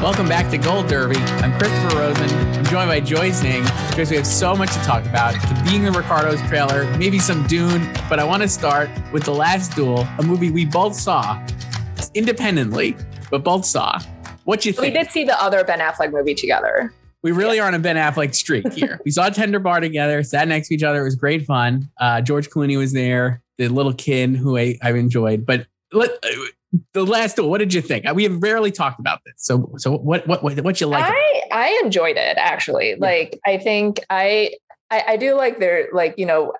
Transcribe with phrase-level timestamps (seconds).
[0.00, 1.18] Welcome back to Gold Derby.
[1.18, 2.30] I'm Christopher Rosen.
[2.56, 5.34] I'm joined by Joyce Eng because we have so much to talk about.
[5.34, 9.34] The Being the Ricardos trailer, maybe some Dune, but I want to start with The
[9.34, 11.38] Last Duel, a movie we both saw
[12.14, 12.96] independently,
[13.30, 14.00] but both saw.
[14.44, 14.94] What you think?
[14.94, 16.94] We did see the other Ben Affleck movie together.
[17.22, 19.02] We really are on a Ben Affleck streak here.
[19.04, 21.02] we saw Tender Bar together, sat next to each other.
[21.02, 21.90] It was great fun.
[21.98, 25.44] Uh, George Clooney was there, the little kid who I, I've enjoyed.
[25.44, 26.10] But let,
[26.92, 28.06] the last duel, what did you think?
[28.14, 29.34] We have rarely talked about this.
[29.38, 31.04] So, so what, what, what, what you like?
[31.06, 32.94] I I enjoyed it actually.
[32.96, 34.52] Like I think I,
[34.90, 36.52] I I do like their like you know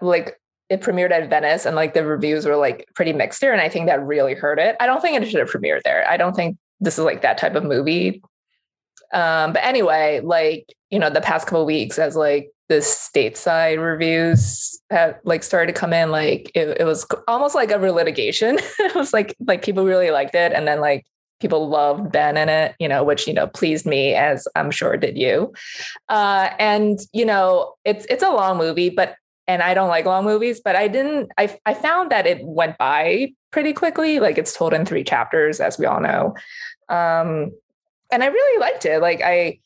[0.00, 3.60] like it premiered at Venice and like the reviews were like pretty mixed there and
[3.60, 4.76] I think that really hurt it.
[4.78, 6.08] I don't think it should have premiered there.
[6.08, 8.22] I don't think this is like that type of movie.
[9.12, 14.80] Um, but anyway, like you know, the past couple weeks as like the stateside reviews
[14.90, 18.60] have like started to come in, like it, it was almost like a relitigation.
[18.78, 21.04] it was like like people really liked it, and then like
[21.40, 24.96] people loved Ben in it, you know, which you know pleased me as I'm sure
[24.96, 25.52] did you.
[26.08, 29.16] Uh, and you know, it's it's a long movie, but
[29.48, 31.32] and I don't like long movies, but I didn't.
[31.36, 34.20] I I found that it went by pretty quickly.
[34.20, 36.36] Like it's told in three chapters, as we all know.
[36.88, 37.50] Um,
[38.12, 39.00] and I really liked it.
[39.00, 39.58] Like I,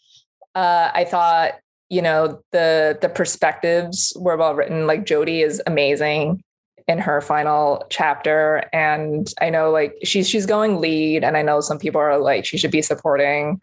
[0.54, 1.54] uh, I thought
[1.88, 4.86] you know the the perspectives were well written.
[4.86, 6.42] Like Jodie is amazing
[6.86, 11.60] in her final chapter, and I know like she's she's going lead, and I know
[11.60, 13.60] some people are like she should be supporting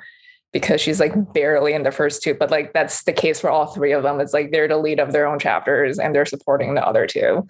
[0.54, 3.68] because she's like barely in the first two, but like that's the case for all
[3.68, 4.20] three of them.
[4.20, 7.48] It's like they're the lead of their own chapters and they're supporting the other two.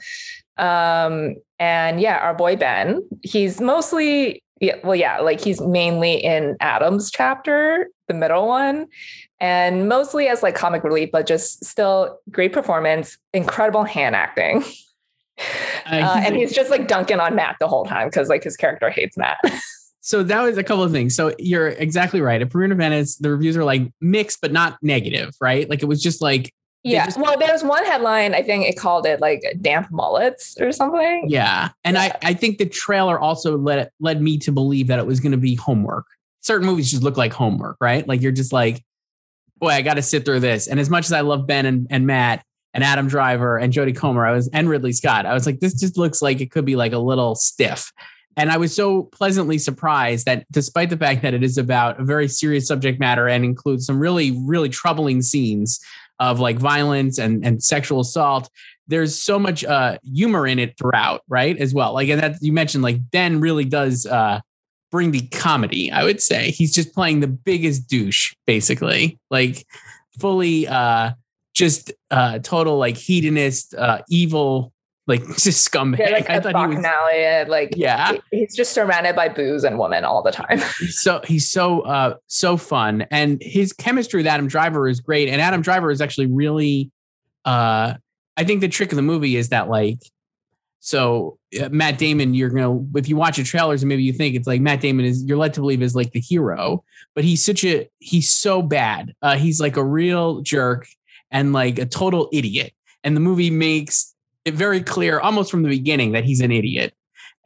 [0.58, 6.56] Um, and yeah, our boy Ben, he's mostly yeah, well, yeah, like he's mainly in
[6.60, 8.86] Adam's chapter, the middle one,
[9.42, 14.64] and mostly as like comic relief, but just still great performance, incredible hand acting.
[15.88, 18.92] Uh, and he's just like dunking on Matt the whole time because like his character
[18.92, 19.40] hates Matt.
[20.02, 21.16] so that was a couple of things.
[21.16, 22.40] So you're exactly right.
[22.40, 25.68] At Premiere Venice, the reviews are like mixed, but not negative, right?
[25.68, 26.54] Like it was just like
[26.84, 27.06] yeah.
[27.06, 31.26] just- well, was one headline, I think it called it like damp mullets or something.
[31.28, 31.70] Yeah.
[31.84, 32.16] And Yeah.
[32.22, 35.32] I, I think the trailer also led led me to believe that it was going
[35.32, 36.06] to be homework.
[36.42, 38.08] Certain movies just look like homework, right?
[38.08, 38.84] Like you're just like,
[39.62, 40.68] boy, I got to sit through this.
[40.68, 43.96] And as much as I love Ben and, and Matt and Adam Driver and Jodie
[43.96, 46.66] Comer, I was and Ridley Scott, I was like, this just looks like it could
[46.66, 47.94] be like a little stiff.
[48.38, 52.04] And I was so pleasantly surprised that despite the fact that it is about a
[52.04, 55.80] very serious subject matter and includes some really, really troubling scenes
[56.20, 58.50] of like violence and, and sexual assault,
[58.88, 61.58] there's so much uh, humor in it throughout, right?
[61.58, 61.94] As well.
[61.94, 64.40] Like, and that you mentioned, like Ben really does uh,
[64.92, 65.92] bring the comedy.
[65.92, 69.66] I would say he's just playing the biggest douche, basically, like
[70.20, 71.12] fully uh,
[71.54, 74.74] just uh, total like hedonist, uh, evil,
[75.08, 76.00] like just scumbag.
[76.00, 76.76] Yeah, like I thought he was.
[76.76, 78.18] bacchanalian, like Yeah.
[78.32, 80.60] he's just surrounded by booze and women all the time.
[80.90, 85.42] So he's so uh so fun and his chemistry with Adam Driver is great and
[85.42, 86.92] Adam Driver is actually really
[87.46, 87.96] uh
[88.38, 90.00] I think the trick of the movie is that like
[90.82, 94.36] so uh, Matt Damon you're to if you watch the trailers and maybe you think
[94.36, 96.84] it's like Matt Damon is you're led to believe is like the hero
[97.16, 100.88] but he's such a he's so bad uh he's like a real jerk
[101.32, 102.74] and like a total idiot
[103.04, 104.14] and the movie makes
[104.46, 106.94] it very clear almost from the beginning that he's an idiot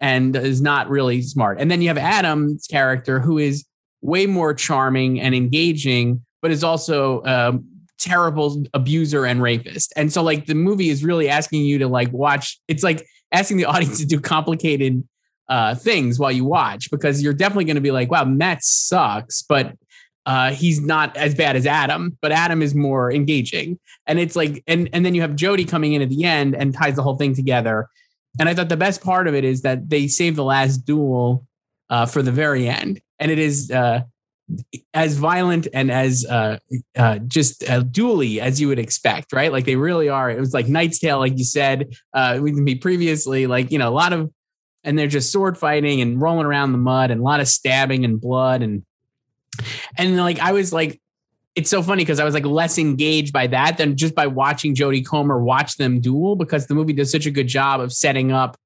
[0.02, 1.60] and is not really smart.
[1.60, 3.66] And then you have Adam's character who is
[4.02, 7.58] way more charming and engaging, but is also a
[7.98, 9.94] terrible abuser and rapist.
[9.96, 12.60] And so like the movie is really asking you to like watch.
[12.68, 15.04] It's like asking the audience to do complicated
[15.48, 19.44] uh, things while you watch because you're definitely going to be like, wow, Matt sucks,
[19.44, 19.76] but
[20.26, 23.80] uh, he's not as bad as Adam, but Adam is more engaging.
[24.08, 26.74] And it's like, and and then you have Jodie coming in at the end and
[26.74, 27.88] ties the whole thing together.
[28.40, 31.46] And I thought the best part of it is that they save the last duel
[31.90, 34.02] uh, for the very end, and it is uh,
[34.94, 36.58] as violent and as uh,
[36.96, 39.52] uh, just uh, dually as you would expect, right?
[39.52, 40.30] Like they really are.
[40.30, 43.48] It was like Knight's Tale, like you said uh, with me previously.
[43.48, 44.32] Like you know, a lot of,
[44.84, 48.06] and they're just sword fighting and rolling around the mud and a lot of stabbing
[48.06, 48.84] and blood and
[49.98, 51.02] and like I was like,
[51.56, 54.76] it's so funny because I was like less engaged by that than just by watching
[54.76, 58.32] Jodie Comer watch them duel because the movie does such a good job of setting
[58.32, 58.58] up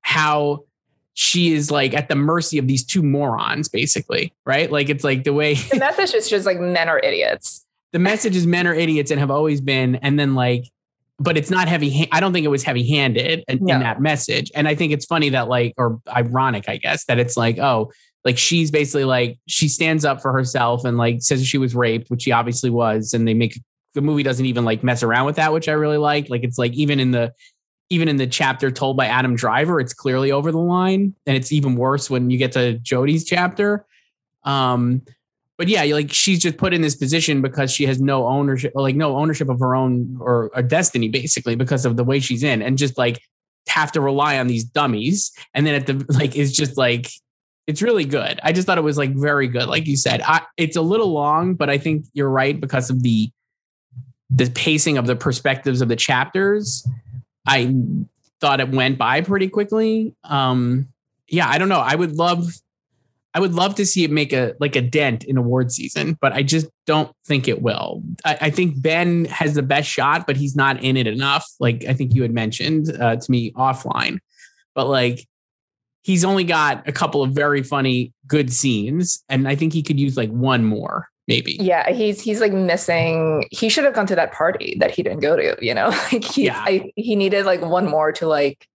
[0.00, 0.64] how
[1.14, 4.70] she is like at the mercy of these two morons, basically, right?
[4.70, 7.64] Like it's like the way the message is just like men are idiots.
[7.92, 10.64] The message is men are idiots and have always been, and then like,
[11.20, 12.08] but it's not heavy.
[12.10, 13.74] I don't think it was heavy handed in, No.
[13.74, 14.50] in that message.
[14.56, 17.92] And I think it's funny that like, or ironic, I guess, that it's like, oh,
[18.24, 22.10] like she's basically like she stands up for herself and like says she was raped,
[22.10, 23.60] which she obviously was, and they make
[23.94, 26.28] the movie doesn't even like mess around with that, which I really like.
[26.28, 27.32] Like it's like even in the
[27.90, 31.52] even in the chapter told by Adam Driver, it's clearly over the line, and it's
[31.52, 33.86] even worse when you get to Jodie's chapter.
[34.44, 35.02] Um,
[35.56, 38.96] but yeah, like she's just put in this position because she has no ownership, like
[38.96, 42.62] no ownership of her own or, or destiny, basically because of the way she's in,
[42.62, 43.20] and just like
[43.68, 45.32] have to rely on these dummies.
[45.54, 47.08] And then at the like, it's just like
[47.66, 48.40] it's really good.
[48.42, 50.20] I just thought it was like very good, like you said.
[50.22, 53.30] I, it's a little long, but I think you're right because of the
[54.30, 56.86] the pacing of the perspectives of the chapters.
[57.46, 57.74] I
[58.40, 60.14] thought it went by pretty quickly.
[60.24, 60.88] Um,
[61.28, 61.80] yeah, I don't know.
[61.80, 62.46] I would love,
[63.32, 66.32] I would love to see it make a like a dent in award season, but
[66.32, 68.02] I just don't think it will.
[68.24, 71.46] I, I think Ben has the best shot, but he's not in it enough.
[71.58, 74.18] Like I think you had mentioned uh, to me offline,
[74.74, 75.26] but like
[76.02, 79.98] he's only got a couple of very funny, good scenes, and I think he could
[79.98, 81.56] use like one more, maybe.
[81.60, 83.46] Yeah, he's he's like missing.
[83.50, 85.56] He should have gone to that party that he didn't go to.
[85.60, 86.58] You know, like he Yeah.
[86.58, 88.66] I, he needed like one more to like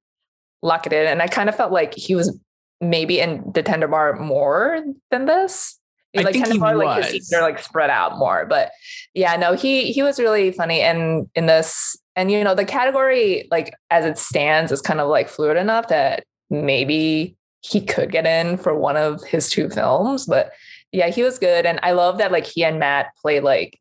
[0.61, 1.07] lock it in.
[1.07, 2.37] And I kind of felt like he was
[2.81, 5.77] maybe in the Tender Bar more than this.
[6.17, 7.11] I like think Tender he Bar, like his was.
[7.11, 8.45] scenes are like spread out more.
[8.45, 8.71] But
[9.13, 11.97] yeah, no, he he was really funny and in this.
[12.15, 15.87] And you know, the category like as it stands is kind of like fluid enough
[15.89, 20.25] that maybe he could get in for one of his two films.
[20.25, 20.51] But
[20.91, 21.65] yeah, he was good.
[21.65, 23.79] And I love that like he and Matt play like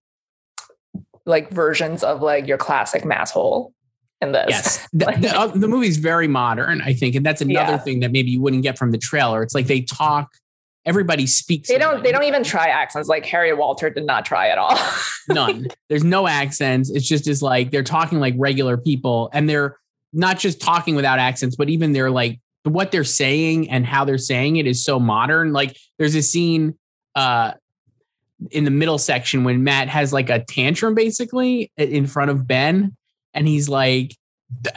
[1.26, 3.72] like versions of like your classic masshole
[4.20, 4.46] in this.
[4.48, 7.78] Yes, the, the, uh, the movie's very modern, I think, and that's another Yeah.
[7.78, 9.42] thing that maybe you wouldn't get from the trailer.
[9.42, 10.30] It's like they talk,
[10.86, 11.68] everybody speaks.
[11.68, 14.78] They don't they don't even try accents like Harriet Walter did not try at all.
[15.28, 15.68] none.
[15.88, 16.90] There's no accents.
[16.90, 19.76] It's just as like they're talking like regular people, and they're
[20.12, 24.18] not just talking without accents, but even they're like what they're saying and how they're
[24.18, 25.52] saying it is so modern.
[25.52, 26.77] Like there's a scene
[27.18, 27.52] uh
[28.50, 32.96] in the middle section when Matt has like a tantrum basically in front of Ben,
[33.34, 34.14] and he's like.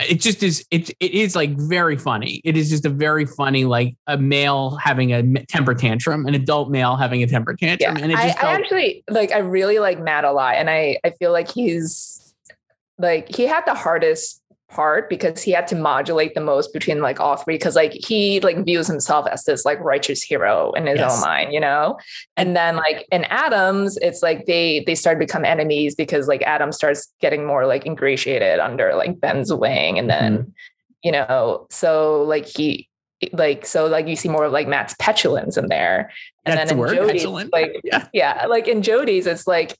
[0.09, 0.65] It just is.
[0.69, 2.41] It it is like very funny.
[2.43, 6.69] It is just a very funny like a male having a temper tantrum, an adult
[6.69, 9.79] male having a temper tantrum, and it I, just I felt, actually like I really
[9.79, 10.55] like Matt a lot.
[10.55, 12.35] And I I feel like he's
[12.97, 14.40] like he had the hardest
[14.71, 18.39] part because he had to modulate the most between like all three because like he
[18.39, 21.13] like views himself as this like righteous hero in his Yes.
[21.15, 21.97] own mind you know
[22.37, 26.41] and then like in adams it's like they they start to become enemies because like
[26.43, 30.49] adam starts getting more like ingratiated under like ben's wing and then Mm-hmm.
[31.03, 32.87] you know so like he
[33.33, 36.11] like so like you see more of like matt's petulance in there
[36.45, 37.53] and That's then the in Jodie's, petulant.
[37.53, 38.07] like yeah.
[38.13, 39.75] yeah like in Jodie's it's like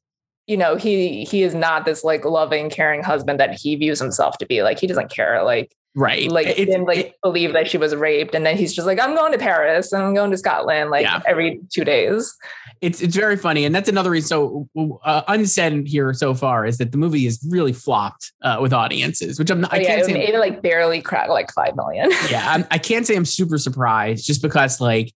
[0.48, 4.38] you know he he is not this like loving caring husband that he views himself
[4.40, 6.30] to be like he doesn't care like right.
[6.32, 9.00] like he didn't like it- believe that she was raped and then he's just like
[9.00, 11.22] I'm going to Paris and I'm going to Scotland like Yeah.
[11.28, 12.36] every two days
[12.82, 14.28] it's it's very funny, and that's another reason.
[14.30, 14.68] So
[15.04, 19.38] uh, unsaid here so far is that the movie is really flopped uh, with audiences,
[19.38, 19.72] which I'm not.
[19.72, 20.28] oh, I yeah can't it say.
[20.30, 24.26] it like barely cracked like five million yeah, I'm, I can't say I'm super surprised,
[24.26, 25.14] just because like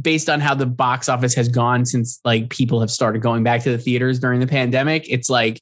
[0.00, 3.62] based on how the box office has gone since like people have started going back
[3.62, 5.60] to the theaters during the pandemic, it's like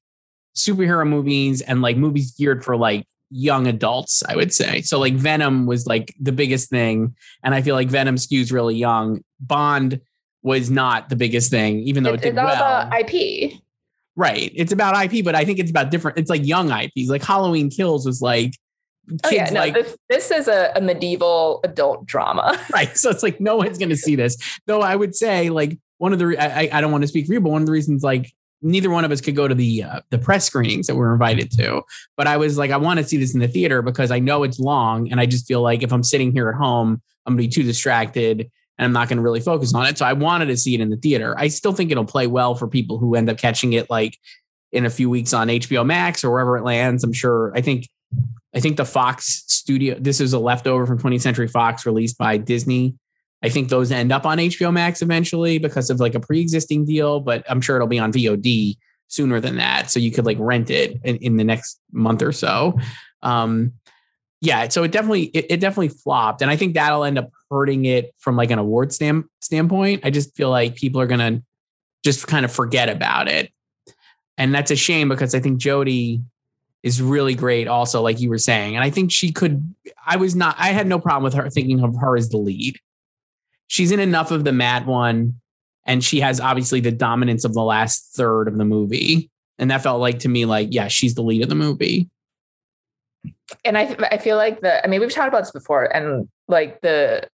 [0.57, 4.83] superhero movies and like movies geared for like young adults, I would say.
[4.83, 8.77] So like Venom was like the biggest thing, and I feel like Venom skews really
[8.77, 9.23] young.
[9.41, 10.01] Bond
[10.43, 12.87] was not the biggest thing, even though it's, it did it's all well.
[12.87, 13.61] about IP
[14.15, 14.53] Right.
[14.55, 16.19] It's about IP, but I think it's about different.
[16.19, 17.09] It's like young IPs.
[17.09, 18.53] Like Halloween Kills was like
[19.25, 22.97] oh yeah no like this this is a, a medieval adult drama right.
[22.97, 24.37] So it's like no one's going to see this.
[24.67, 27.33] Though I would say like one of the I, I- don't want to speak for
[27.33, 28.33] you, but one of the reasons like
[28.63, 31.51] neither one of us could go to the uh, the press screenings that we're invited
[31.53, 31.83] to.
[32.17, 34.45] But I was like, I want to see this in the theater because I know
[34.45, 37.43] it's long, and I just feel like if I'm sitting here at home, I'm gonna
[37.43, 38.51] be too distracted.
[38.79, 39.99] and I'm not going to really focus on it.
[39.99, 41.35] So I wanted to see it in the theater.
[41.37, 44.17] I still think it'll play well for people who end up catching it like
[44.73, 47.05] in a few weeks on HBO Max or wherever it lands.
[47.05, 47.53] I'm sure.
[47.55, 47.89] I think
[48.55, 52.37] I think the Fox studio, this is a leftover from 20th Century Fox released by
[52.37, 52.95] Disney.
[53.43, 57.21] I think those end up on HBO Max eventually because of like a pre-existing deal,
[57.21, 58.77] but I'm sure it'll be on VOD
[59.09, 59.91] sooner than that.
[59.91, 62.79] So you could like rent it in, in the next month or so.
[63.23, 63.73] Um,
[64.41, 67.85] yeah, so it definitely it, it, definitely flopped, and I think that'll end up hurting
[67.85, 70.01] it from like an award stand, standpoint.
[70.05, 71.43] I just feel like people are gonna
[72.05, 73.53] just kind of forget about it,
[74.37, 76.25] and that's a shame because I think Jodie
[76.83, 79.75] is really great, also like you were saying, and I think she could.
[80.07, 80.57] I was not.
[80.59, 82.79] I had no problem with her thinking of her as the lead.
[83.69, 85.41] She's in enough of the Matt one,
[85.87, 89.83] and she has obviously the dominance of the last third of the movie, and that
[89.83, 92.09] felt like to me like yeah, she's the lead of the movie
[93.65, 96.81] and I I feel like the I mean we've talked about this before and like
[96.81, 97.29] the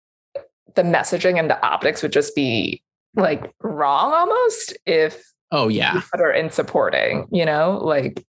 [0.76, 2.82] the messaging and the optics would just be
[3.16, 8.24] like wrong almost if oh yeah put her in supporting you know like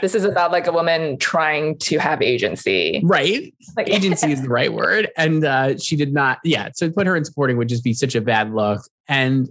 [0.00, 4.48] this is about like a woman trying to have agency right like agency is the
[4.48, 7.84] right word and uh she did not yeah so put her in supporting would just
[7.84, 9.48] be such a bad look and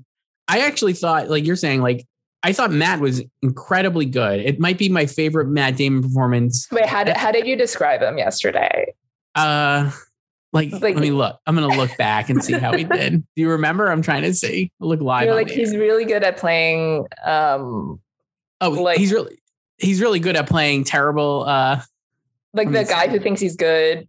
[0.47, 2.05] i actually thought like you're saying like
[2.43, 4.39] I thought Matt was incredibly good.
[4.39, 6.67] It might be my favorite Matt Damon performance.
[6.71, 8.95] Wait, how did, how did you describe him yesterday?
[9.35, 9.91] Uh,
[10.53, 11.39] like, like let me look.
[11.45, 13.19] I'm gonna look back and see how he did.
[13.19, 13.89] Do you remember?
[13.89, 14.71] I'm trying to see.
[14.79, 15.25] Look live.
[15.25, 17.07] You're like he's really good at playing.
[17.23, 18.01] Um,
[18.59, 19.40] oh, like he's really
[19.81, 21.43] he's really good at playing terrible.
[21.47, 21.81] Uh,
[22.53, 24.07] like the guy who thinks he's good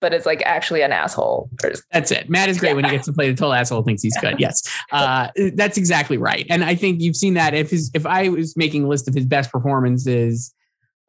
[0.00, 1.50] but it's like actually an asshole.
[1.90, 2.28] That's it.
[2.28, 2.74] Matt is great yeah.
[2.74, 4.38] when he gets to play the total asshole thinks he's good.
[4.38, 4.62] Yes.
[4.92, 6.46] Uh, that's exactly right.
[6.48, 9.14] And I think you've seen that if his, if I was making a list of
[9.14, 10.54] his best performances,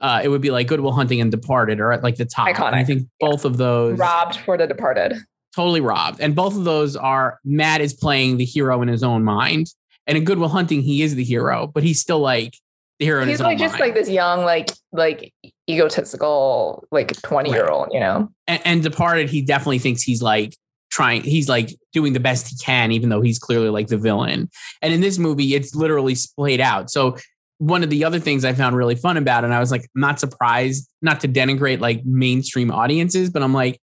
[0.01, 2.47] uh, it would be like Good Will Hunting and Departed or at like the top.
[2.47, 2.67] Iconic.
[2.67, 3.51] And I think both yeah.
[3.51, 5.17] of those robbed for the Departed.
[5.55, 6.19] Totally robbed.
[6.19, 9.67] And both of those are Matt is playing the hero in his own mind.
[10.07, 12.55] And in Good Will Hunting, he is the hero, but he's still like
[12.99, 13.25] the hero.
[13.25, 13.81] He's like just mind.
[13.81, 15.33] like this young, like like
[15.69, 18.29] egotistical, like twenty year old, you know.
[18.47, 20.55] And, and Departed, he definitely thinks he's like
[20.89, 21.23] trying.
[21.23, 24.49] He's like doing the best he can, even though he's clearly like the villain.
[24.81, 26.89] And in this movie, it's literally splayed out.
[26.89, 27.17] So
[27.59, 29.89] one of the other things I found really fun about, it, and I was like,
[29.95, 33.79] not surprised, not to denigrate like mainstream audiences, but I'm like,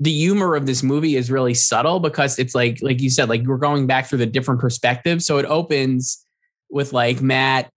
[0.00, 3.42] the humor of this movie is really subtle because it's like, like you said, like
[3.44, 5.24] we're going back through the different perspectives.
[5.24, 6.26] So it opens
[6.68, 7.70] with like Matt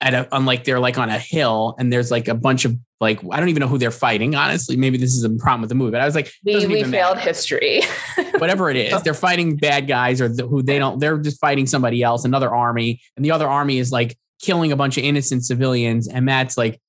[0.00, 2.76] at a on like they're like on a hill and there's like a bunch of
[3.00, 4.34] like I don't even know who they're fighting.
[4.34, 5.92] Honestly, maybe this is a problem with the movie.
[5.92, 7.20] But I was like, we, we failed matter.
[7.20, 7.82] history.
[8.38, 10.98] Whatever it is, they're fighting bad guys or the, who they don't.
[10.98, 14.76] They're just fighting somebody else, another army, and the other army is like killing a
[14.76, 16.08] bunch of innocent civilians.
[16.08, 16.80] And Matt's like,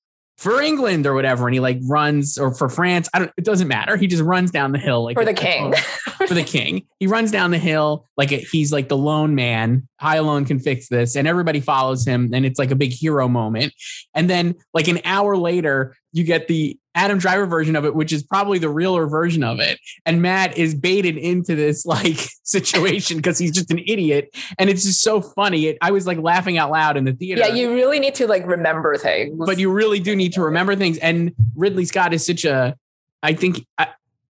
[0.42, 3.08] for England or whatever, and he like runs or for France.
[3.14, 3.30] I don't.
[3.36, 3.96] It doesn't matter.
[3.96, 5.72] He just runs down the hill like for the king.
[6.26, 9.86] for the king, he runs down the hill like he's like the lone man.
[10.00, 13.28] I alone can fix this, and everybody follows him, and it's like a big hero
[13.28, 13.72] moment.
[14.14, 18.12] And then like an hour later, you get the Adam Driver version of it, which
[18.12, 19.80] is probably the realer version of it.
[20.04, 24.34] And Matt is baited into this like situation because he's just an idiot.
[24.58, 25.66] And it's just so funny.
[25.66, 27.40] It, I was like laughing out loud in the theater.
[27.40, 29.36] Yeah, you really need to like remember things.
[29.38, 30.98] But you really do need to remember things.
[30.98, 32.76] And Ridley Scott is such a,
[33.22, 33.88] I think, I,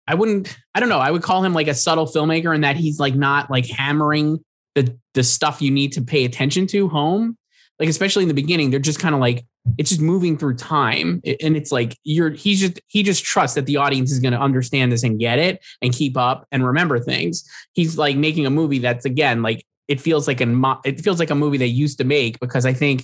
[0.06, 2.76] I wouldn't, I don't know, I would call him like a subtle filmmaker in that
[2.76, 4.42] he's like not like hammering
[4.74, 7.36] the the stuff you need to pay attention to home.
[7.78, 9.44] Like, especially in the beginning, they're just kind of like,
[9.76, 13.66] it's just moving through time and it's like you're he's just he just trusts that
[13.66, 16.98] the audience is going to understand this and get it and keep up and remember
[16.98, 17.44] things.
[17.74, 21.30] He's like making a movie that's again like it feels like a it feels like
[21.30, 23.02] a movie they used to make because i think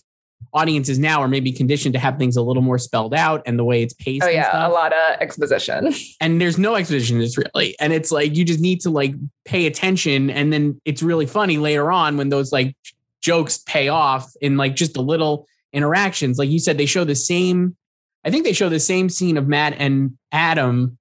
[0.53, 3.65] audiences now are maybe conditioned to have things a little more spelled out and the
[3.65, 5.93] way it's paced oh yeah a lot of exposition.
[6.21, 9.15] And there's no exposition it's really and it's like you just need to like
[9.45, 12.77] pay attention and then it's really funny later on when those like
[13.25, 16.39] jokes pay off in like just a little interactions.
[16.39, 17.77] Like you said, they show the same,
[18.25, 20.99] I think they show the same scene of Matt and Adam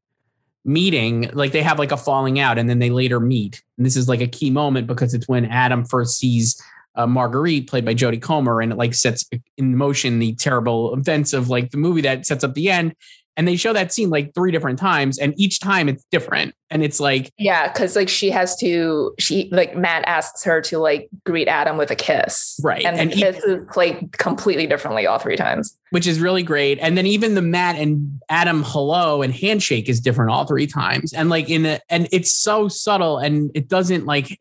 [0.65, 1.29] meeting.
[1.33, 3.61] Like they have like a falling out and then they later meet.
[3.77, 6.61] And this is like a key moment because it's when Adam first sees
[6.95, 9.27] uh, Marguerite, played by Jodie Comer, and it like sets
[9.57, 12.95] in motion the terrible events of like the movie that sets up the end
[13.35, 16.53] and they show that scene like three different times and each time it's different.
[16.69, 20.79] And it's like yeah because like she has to she like matt asks her to
[20.79, 22.59] like greet adam with a kiss.
[22.63, 25.77] Right and, and the kiss is played completely differently all three times.
[25.91, 26.79] Which is really great.
[26.79, 31.13] And then even the matt and adam hello and handshake is different all three times.
[31.13, 34.39] And like in the and it's so subtle and it doesn't like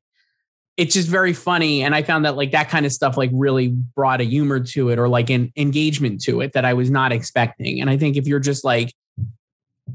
[0.76, 3.68] it's just very funny and i found that like that kind of stuff like really
[3.68, 7.12] brought a humor to it or like an engagement to it that i was not
[7.12, 8.92] expecting and i think if you're just like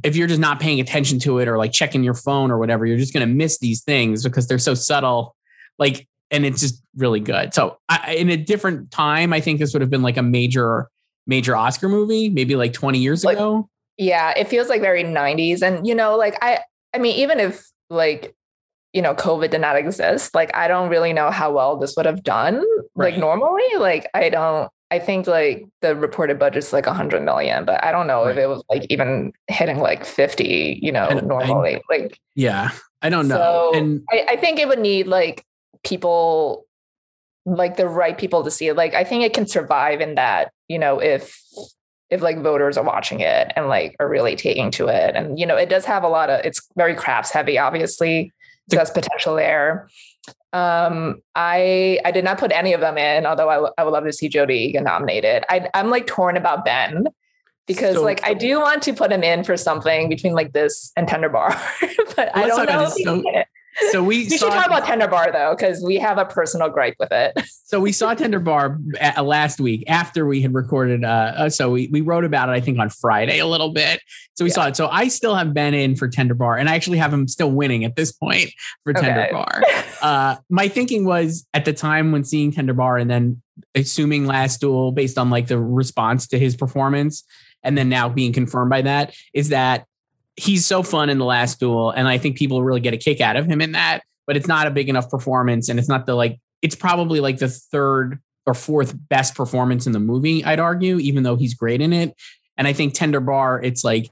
[0.03, 2.85] if you're just not paying attention to it or like checking your phone or whatever,
[2.85, 5.33] you're just going to miss these things because they're so subtle.
[5.79, 7.53] Like, and it's just really good.
[7.53, 10.89] So, I, in a different time, I think this would have been like a major,
[11.25, 13.69] major Oscar movie, maybe like 20 years Like- ago.
[13.97, 16.59] yeah it feels like very 90s and you know like i
[16.93, 18.35] i mean even if like
[18.93, 22.05] you know covid did not exist like i don't really know how well this would
[22.05, 22.63] have done
[22.95, 27.83] like normally like i don't i think like the reported budget's like 100 million but
[27.83, 31.23] i don't know if it was like even hitting like 50 you know And I-
[31.23, 32.71] normally like Yeah.
[33.01, 33.35] I don't know.
[33.73, 35.45] so and I, I think it would need like
[35.83, 36.65] people
[37.45, 40.51] like the right people to see it like i think it can survive in that
[40.67, 41.39] you know if
[42.09, 45.45] if like voters are watching it and like are really taking to it and you
[45.45, 48.33] know it does have a lot of it's very crafts heavy obviously
[48.69, 49.89] so that's potential there
[50.53, 54.05] um i i did not put any of them in although i, I would love
[54.05, 57.05] to see jodie get nominated I, i'm like torn about ben
[57.65, 60.91] because So- like i do want to put him in for something between like this
[60.95, 61.49] and tender bar
[62.15, 63.47] but i don't know if So- can get it.
[63.91, 67.11] So we, should talk about Tender Bar though, because we have a personal gripe with
[67.11, 67.37] it.
[67.67, 71.03] So we saw Tender Bar uh, last week after we had recorded.
[71.03, 73.99] Uh, uh, so we, we wrote about it, I think, on Friday a little bit.
[74.35, 74.55] So we Yeah.
[74.55, 74.77] saw it.
[74.77, 77.51] So I still have Ben in for Tender Bar, and I actually have him still
[77.51, 78.51] winning at this point
[78.85, 79.63] for Tender Bar.
[79.99, 83.41] Uh, my thinking was at the time when seeing Tender Bar, and then
[83.73, 87.23] assuming Last Duel based on like the response to his performance,
[87.63, 89.86] and then now being confirmed by that, is that
[90.37, 93.19] he's so fun in the Last Duel, and I think people really get a kick
[93.19, 94.03] out of him in that.
[94.25, 97.37] But it's not a big enough performance, and it's not the like it's probably like
[97.39, 101.81] the third or fourth best performance in the movie, I'd argue, even though he's great
[101.81, 102.15] in it.
[102.57, 104.09] And I think Tender Bar, it's like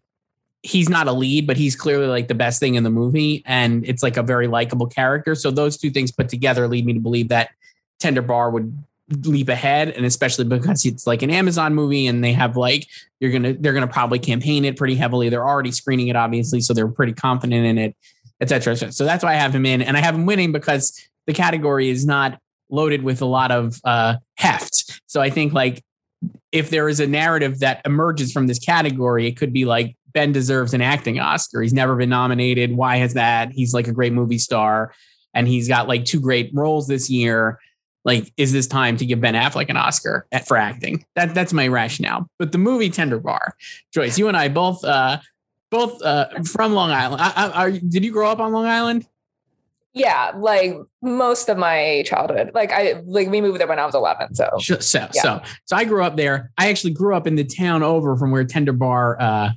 [0.62, 3.44] he's not a lead, but he's clearly like the best thing in the movie.
[3.46, 5.36] And it's like a very likable character.
[5.36, 7.52] So those two things put together lead me to believe that
[8.00, 8.78] Tender Bar would
[9.10, 9.90] leap ahead.
[9.90, 12.88] And especially because it's like an Amazon movie and they have like,
[13.20, 15.30] you're going to, they're going to probably campaign it pretty heavily.
[15.30, 16.62] They're already screening it, obviously.
[16.62, 17.96] So they're pretty confident in it,
[18.42, 18.74] etc.
[18.74, 18.94] et.
[18.94, 19.82] So that's why I have him in.
[19.82, 23.80] And I have him winning because the category is not loaded with a lot of
[23.84, 25.02] uh, heft.
[25.06, 25.84] So I think like
[26.52, 30.32] if there is a narrative that emerges from this category, it could be like Ben
[30.32, 31.62] deserves an acting Oscar.
[31.62, 32.76] He's never been nominated.
[32.76, 33.52] Why has that?
[33.52, 34.94] He's like a great movie star
[35.34, 37.60] and he's got like two great roles this year.
[38.06, 41.04] Like, is this time to give Ben Affleck an Oscar at, for acting?
[41.16, 42.30] That that's my rationale.
[42.40, 43.56] But the movie Tender Bar,
[43.94, 45.20] Joyce, you and I both uh
[45.72, 47.22] both uh from Long Island.
[47.22, 49.08] I, I, are, did you grow up on Long Island?
[49.98, 52.52] yeah, like most of my childhood.
[52.54, 54.36] Like I like we moved there when I was 11.
[54.36, 55.22] So So, so, Yeah.
[55.22, 56.52] so, so I grew up there.
[56.58, 59.50] I actually grew up in the town over from where Tender Bar, uh,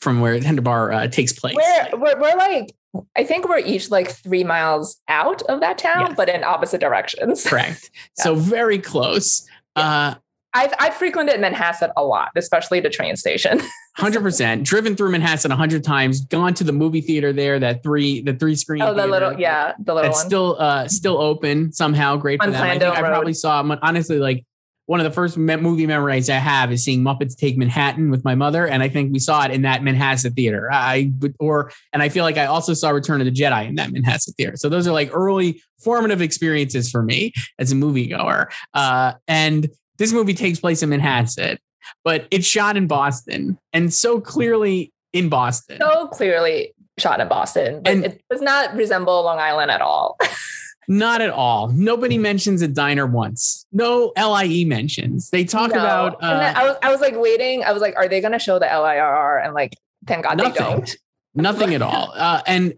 [0.00, 1.56] from where Tender Bar uh, takes place.
[1.56, 2.74] we're, we're we're like
[3.16, 6.14] I think we're each like three miles out of that town, Yeah.
[6.16, 7.44] but in opposite directions.
[7.46, 7.90] Correct.
[8.14, 9.46] So very close.
[9.76, 10.14] Uh,
[10.54, 13.60] I've I've frequented Manhasset a lot, especially the train station.
[13.96, 14.64] hundred percent.
[14.64, 16.26] Driven through Manhasset a hundred times.
[16.26, 17.58] Gone to the movie theater there.
[17.58, 18.82] That three, the three screen.
[18.82, 20.26] oh, the theater little yeah, the little That's one.
[20.26, 22.16] still uh still open somehow.
[22.16, 22.62] Great for On them.
[22.62, 24.44] I, I probably saw honestly like
[24.92, 28.34] one of the first movie memories I have is seeing Muppets Take Manhattan with my
[28.34, 30.68] mother, and I think we saw it in that Manhasset theater.
[30.70, 33.88] I or and I feel like I also saw Return of the Jedi in that
[33.88, 34.54] Manhasset theater.
[34.56, 38.52] So those are like early formative experiences for me as a moviegoer.
[38.74, 41.56] Uh, and this movie takes place in Manhasset,
[42.04, 45.78] but it's shot in Boston, and so clearly in Boston.
[45.80, 50.18] so clearly shot in Boston, And- it does not resemble Long Island at all.
[50.88, 51.68] Not at all.
[51.68, 53.66] Nobody mentions a diner once.
[53.72, 55.30] No LIE mentions.
[55.30, 55.78] They talk No.
[55.78, 57.62] about and then uh, I was I was like waiting.
[57.64, 59.44] I was like, are they going to show the LIRR?
[59.44, 60.62] And like, thank God they nothing.
[60.66, 60.96] don't.
[61.34, 62.12] Nothing at all.
[62.16, 62.74] Uh, and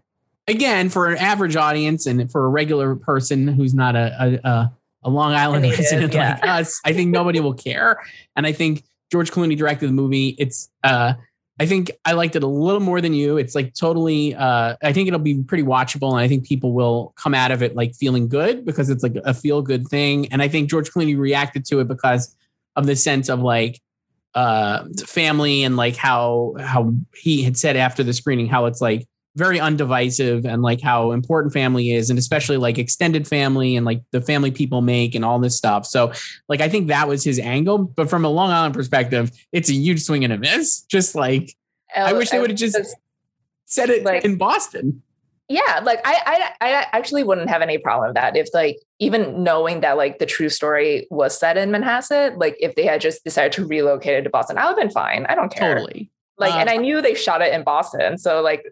[0.47, 4.73] again, for an average audience and for a regular person who's not a a, a,
[5.05, 6.39] a Long Island native, resident yeah.
[6.41, 7.99] like us, I think nobody will care.
[8.35, 10.35] And I think George Clooney directed the movie.
[10.37, 11.13] It's uh,
[11.59, 13.37] I think I liked it a little more than you.
[13.37, 14.35] It's like totally.
[14.35, 17.63] Uh, I think it'll be pretty watchable, and I think people will come out of
[17.63, 20.31] it like feeling good because it's like a feel good thing.
[20.33, 22.35] And I think George Clooney reacted to it because
[22.75, 23.81] of the sense of like
[24.33, 29.07] uh family and like how how he had said after the screening how it's like
[29.35, 34.01] very undivisive and like how important family is and especially like extended family and like
[34.11, 35.85] the family people make and all this stuff.
[35.85, 36.13] So
[36.47, 39.73] like i think that was his angle but from a long island perspective it's a
[39.73, 40.81] huge swing and a miss.
[40.81, 41.55] Just like
[41.95, 42.95] I wish they would've just-
[43.65, 45.01] said it Like- in boston.
[45.49, 46.15] Yeah like I,
[46.61, 50.17] I i actually wouldn't have any problem with that if like even knowing that like
[50.19, 54.15] the true story was set in manhasset like if they had just decided to relocate
[54.17, 55.25] it to boston i would have been fine.
[55.27, 55.75] I don't care.
[55.75, 56.09] Totally.
[56.37, 58.63] Like and Uh, i knew they shot it in boston so like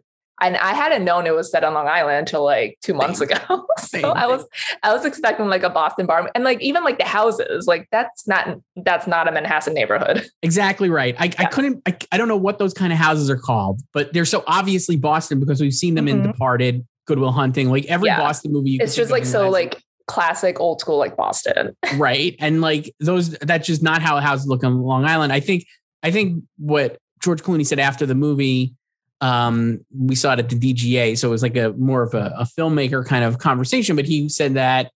[0.41, 3.37] and I hadn't known it was set on Long Island until like two months ago.
[3.77, 4.45] so I was
[4.81, 8.27] I was expecting like a Boston bar, and like even like the houses, like that's
[8.27, 10.27] not that's not a Manhasset neighborhood.
[10.43, 11.15] Exactly right.
[11.17, 11.33] I, yeah.
[11.37, 11.81] I couldn't.
[11.85, 14.97] I, I don't know what those kind of houses are called, but they're so obviously
[14.97, 16.21] Boston because we've seen them mm-hmm.
[16.21, 18.17] in Departed, Goodwill Hunting, like every yeah.
[18.17, 18.77] Boston movie.
[18.81, 21.75] it's just like so like classic old school like Boston.
[21.95, 25.31] right, and like those that's just not how houses look on Long Island.
[25.31, 25.65] I think
[26.01, 28.75] I think what George Clooney said after the movie
[29.23, 32.35] um, we saw it at the DGA, so it was like a more of a,
[32.37, 33.95] a filmmaker kind of conversation.
[33.95, 34.91] But he said that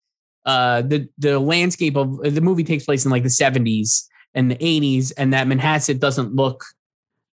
[0.45, 4.55] uh, the the landscape of the movie takes place in like the 70s and the
[4.55, 6.65] 80s, and that Manhasset doesn't look.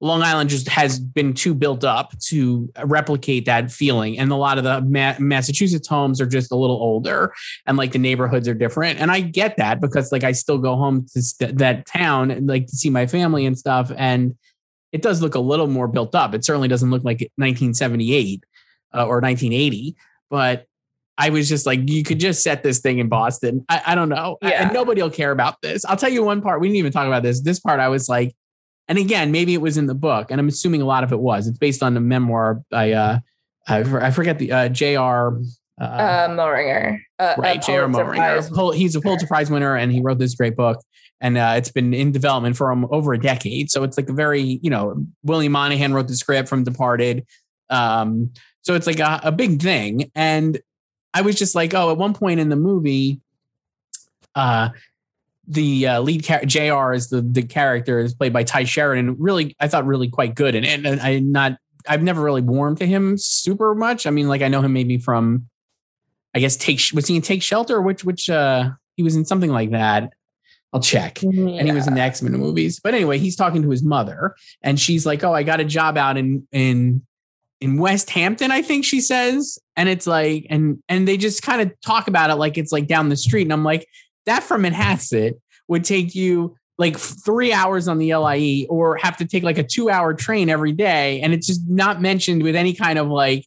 [0.00, 4.56] Long Island just has been too built up to replicate that feeling, and a lot
[4.56, 7.34] of the Ma- Massachusetts homes are just a little older,
[7.66, 9.00] and like the neighborhoods are different.
[9.00, 12.46] And I get that because like I still go home to st- that town, and
[12.46, 14.36] like to see my family and stuff, and
[14.92, 16.34] it does look a little more built up.
[16.34, 18.44] It certainly doesn't look like 1978
[18.94, 19.96] uh, or 1980,
[20.30, 20.66] but
[21.18, 23.64] I was just like, you could just set this thing in Boston.
[23.68, 24.36] I, I don't know.
[24.42, 24.48] Yeah.
[24.48, 25.84] I, and nobody will care about this.
[25.84, 26.60] I'll tell you one part.
[26.60, 27.40] We didn't even talk about this.
[27.40, 28.34] This part, I was like,
[28.88, 31.18] and again, maybe it was in the book, and I'm assuming a lot of it
[31.18, 31.48] was.
[31.48, 33.18] It's based on a memoir by, uh,
[33.66, 35.40] I, forget the uh, J.R.
[35.80, 36.98] Uh, uh, Moehringer.
[37.18, 37.86] Uh, right, J.R.
[37.86, 38.74] Moehringer.
[38.74, 40.80] He's a Pulitzer Prize winner, and he wrote this great book
[41.20, 43.70] and uh, it's been in development for um, over a decade.
[43.70, 47.24] So it's like a very, you know, William Monahan wrote the script from Departed.
[47.70, 50.10] Um, so it's like a, a big thing.
[50.14, 50.60] And
[51.14, 53.20] I was just like, oh, at one point in the movie,
[54.34, 54.70] uh,
[55.48, 56.92] the uh, lead char- Jr.
[56.92, 59.16] is the the character is played by Tye Sheridan.
[59.18, 60.66] Really, I thought really quite good it.
[60.66, 61.56] And I not
[61.88, 64.06] I've never really warmed to him super much.
[64.06, 65.48] I mean, like I know him maybe from,
[66.36, 67.80] I guess take was he in Take Shelter?
[67.80, 70.12] Which which uh he was in something like that.
[70.72, 71.22] I'll check.
[71.22, 71.30] Yeah.
[71.30, 72.78] And he was in the X Men movies.
[72.78, 75.96] But anyway, he's talking to his mother, and she's like, "Oh, I got a job
[75.96, 77.06] out in in
[77.62, 81.62] in West Hampton, I think she says." And it's like, and and they just kind
[81.62, 83.42] of talk about it like it's like down the street.
[83.42, 83.88] And I'm like,
[84.26, 89.24] that from Manhasset would take you like three hours on the LIE, or have to
[89.24, 92.74] take like a two hour train every day, and it's just not mentioned with any
[92.74, 93.46] kind of like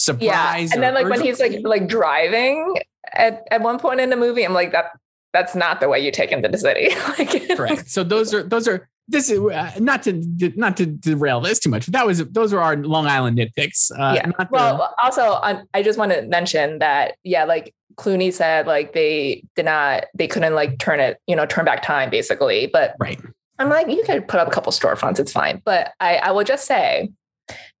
[0.00, 0.70] surprise.
[0.70, 0.74] Yeah.
[0.74, 2.76] And then like when he's like like driving
[3.12, 4.92] at, at one point in the movie, I'm like that
[5.32, 6.88] that's not the way you take into the city.
[7.18, 7.88] like, Correct.
[7.90, 10.22] So those are those are this is uh, not to
[10.56, 11.86] not to derail this too much.
[11.86, 13.90] But that was those were our Long Island nitpicks.
[13.92, 14.46] Uh, yeah.
[14.50, 18.92] well, the, also um, I just want to mention that yeah, like Clooney said, like
[18.92, 22.68] they did not they couldn't like turn it you know turn back time basically.
[22.72, 23.20] But right.
[23.58, 25.60] I'm like you could put up a couple storefronts, it's fine.
[25.64, 27.10] But I I will just say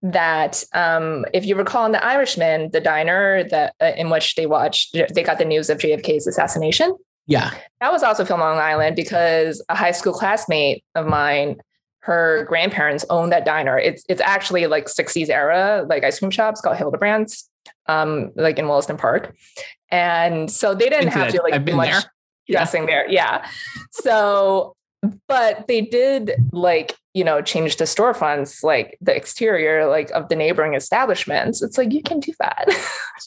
[0.02, 4.46] that um, if you recall in The Irishman, the diner that uh, in which they
[4.46, 6.96] watched, they got the news of JFK's assassination.
[7.26, 7.50] Yeah.
[7.80, 11.56] That was also filmed on Long Island because a high school classmate of mine,
[12.00, 13.78] her grandparents owned that diner.
[13.78, 17.48] It's it's actually like 60s era, like ice cream shops called Hildebrandt's,
[17.86, 19.36] um, like in Williston Park.
[19.90, 22.02] And so they didn't have to like do much there.
[22.48, 22.88] dressing yeah.
[22.88, 23.10] there.
[23.10, 23.48] Yeah.
[23.90, 24.74] So
[25.28, 30.36] but they did like you know change the storefronts like the exterior like of the
[30.36, 32.66] neighboring establishments it's like you can do that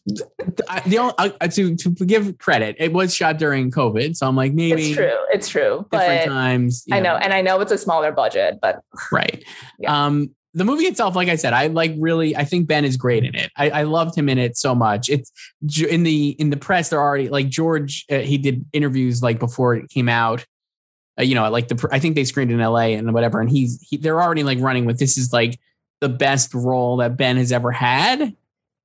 [0.86, 4.90] the only, to to give credit it was shot during covid so i'm like maybe
[4.90, 7.14] it's true it's true different times i know.
[7.14, 9.44] know and i know it's a smaller budget but right
[9.80, 10.06] yeah.
[10.06, 12.36] um the movie itself, like I said, I like really.
[12.36, 13.52] I think Ben is great in it.
[13.58, 15.10] I, I loved him in it so much.
[15.10, 15.32] It's
[15.90, 16.90] in the in the press.
[16.90, 18.06] They're already like George.
[18.10, 20.46] Uh, he did interviews like before it came out,
[21.20, 22.94] uh, you know, like the I think they screened in L.A.
[22.94, 25.60] and whatever, and he's he, they're already like running with this is like
[26.02, 28.36] the best role that Ben has ever had,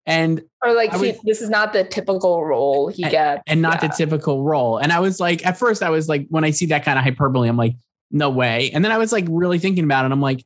[0.07, 3.63] and or like was, he, this is not the typical role he and, gets, and
[3.63, 3.89] not yeah.
[3.89, 4.79] the typical role.
[4.79, 7.05] And I was like, at first, I was like, when I see that kind of
[7.05, 7.77] hyperbole, I'm like,
[8.11, 8.71] no way.
[8.73, 10.45] And then I was like, really thinking about it, I'm like,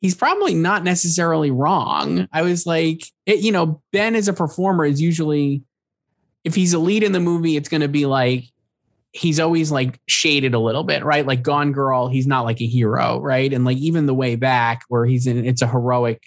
[0.00, 2.28] he's probably not necessarily wrong.
[2.32, 5.62] I was like, it, you know, Ben as a performer is usually,
[6.44, 8.44] if he's a lead in the movie, it's going to be like
[9.12, 11.26] he's always like shaded a little bit, right?
[11.26, 13.52] Like Gone Girl, he's not like a hero, right?
[13.52, 16.22] And like even the way back where he's in it's a heroic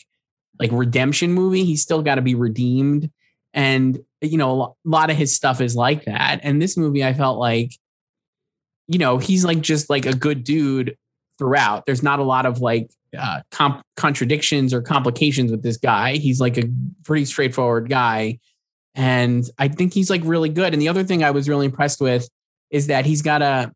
[0.60, 3.10] like redemption movie, he's still got to be redeemed.
[3.54, 6.40] And you know, a lot of his stuff is like that.
[6.44, 7.72] And this movie I felt like
[8.88, 10.98] you know, he's like just like a good dude
[11.38, 11.86] throughout.
[11.86, 16.18] There's not a lot of like uh, comp- contradictions or complications with this guy.
[16.18, 16.70] He's like a
[17.06, 18.40] pretty straightforward guy.
[18.96, 20.74] And I think he's like really good.
[20.74, 22.28] And the other thing I was really impressed with
[22.74, 23.72] is that he's got a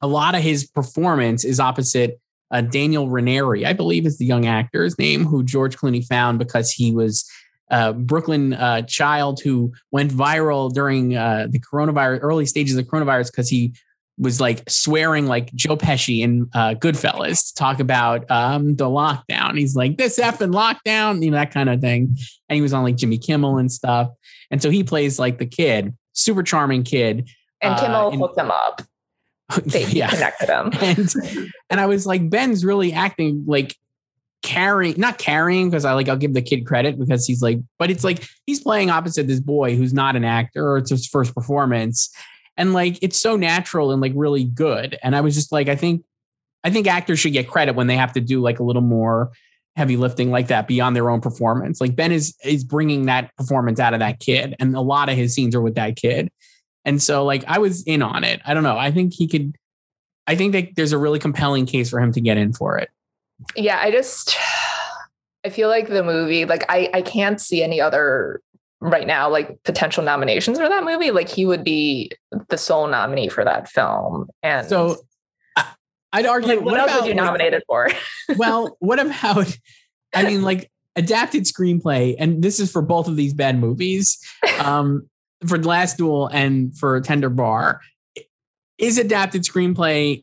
[0.00, 2.20] a lot of his performance is opposite
[2.50, 6.70] uh, Daniel Ranieri, I believe is the young actor's name, who George Clooney found because
[6.70, 7.28] he was
[7.70, 12.90] a Brooklyn uh, child who went viral during uh, the coronavirus, early stages of the
[12.90, 13.72] coronavirus, because he
[14.18, 19.56] was like swearing like Joe Pesci in uh, Goodfellas to talk about um, the lockdown.
[19.56, 22.16] He's like, this effing lockdown, you know, that kind of thing.
[22.48, 24.10] And he was on like Jimmy Kimmel and stuff.
[24.50, 27.30] And so he plays like the kid, super charming kid.
[27.62, 28.82] And Kimmel uh, and- hooked him up.
[29.66, 30.08] They yeah.
[30.08, 30.70] connected him.
[30.80, 33.76] and and I was like, Ben's really acting like
[34.42, 37.90] carrying, not carrying, because I like I'll give the kid credit because he's like, but
[37.90, 41.34] it's like he's playing opposite this boy who's not an actor or it's his first
[41.34, 42.10] performance.
[42.56, 44.98] And like it's so natural and like really good.
[45.02, 46.02] And I was just like, I think
[46.64, 49.32] I think actors should get credit when they have to do like a little more
[49.76, 51.80] heavy lifting like that beyond their own performance.
[51.80, 55.16] Like Ben is is bringing that performance out of that kid, and a lot of
[55.16, 56.30] his scenes are with that kid.
[56.84, 58.40] And so like I was in on it.
[58.44, 58.78] I don't know.
[58.78, 59.56] I think he could.
[60.26, 62.90] I think that there's a really compelling case for him to get in for it.
[63.56, 64.36] Yeah, I just
[65.44, 68.40] I feel like the movie, like I I can't see any other
[68.80, 71.10] right now like potential nominations for that movie.
[71.12, 72.10] Like he would be
[72.48, 74.28] the sole nominee for that film.
[74.42, 74.96] And So
[75.56, 75.66] I,
[76.12, 76.56] I'd argue.
[76.56, 77.88] like, what, else about, would you nominate it for?
[78.36, 79.56] well, what about?
[80.14, 84.18] I mean, like adapted screenplay, and this is for both of these bad movies,
[84.58, 85.08] um,
[85.46, 87.80] for the Last Duel and for Tender Bar.
[88.78, 90.22] Is adapted screenplay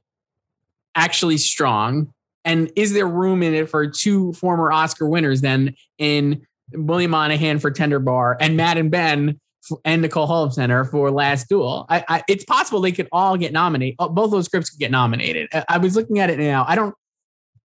[0.96, 2.14] actually strong?
[2.46, 7.60] And is there room in it for two former Oscar winners then in William Monahan
[7.60, 9.40] for Tender Bar and Matt and Ben
[9.86, 11.86] and Nicole Holofcener for Last Duel?
[11.90, 13.96] I, I, it's possible they could all get nominated.
[14.00, 15.50] uh, Both those scripts could get nominated.
[15.54, 16.66] I, I was looking at it now.
[16.68, 16.96] I don't.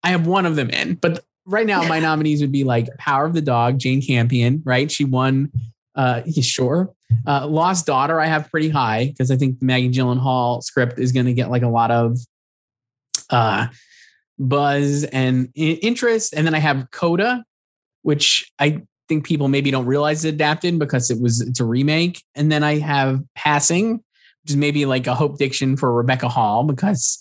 [0.03, 3.25] I have one of them in, but right now my nominees would be like Power
[3.25, 4.91] of the Dog, Jane Campion, right?
[4.91, 5.51] She won.
[5.95, 6.91] Uh, sure.
[7.25, 11.25] Uh, Lost Daughter, I have pretty high because I think Maggie Gyllenhaal script is going
[11.25, 12.17] to get like a lot of
[13.29, 13.67] uh,
[14.39, 16.33] buzz and interest.
[16.35, 17.43] And then I have Coda,
[18.01, 22.23] which I think people maybe don't realize it adapted because it was it's a remake.
[22.35, 23.93] And then I have Passing,
[24.43, 27.19] which is maybe like a Hope Diction for Rebecca Hall because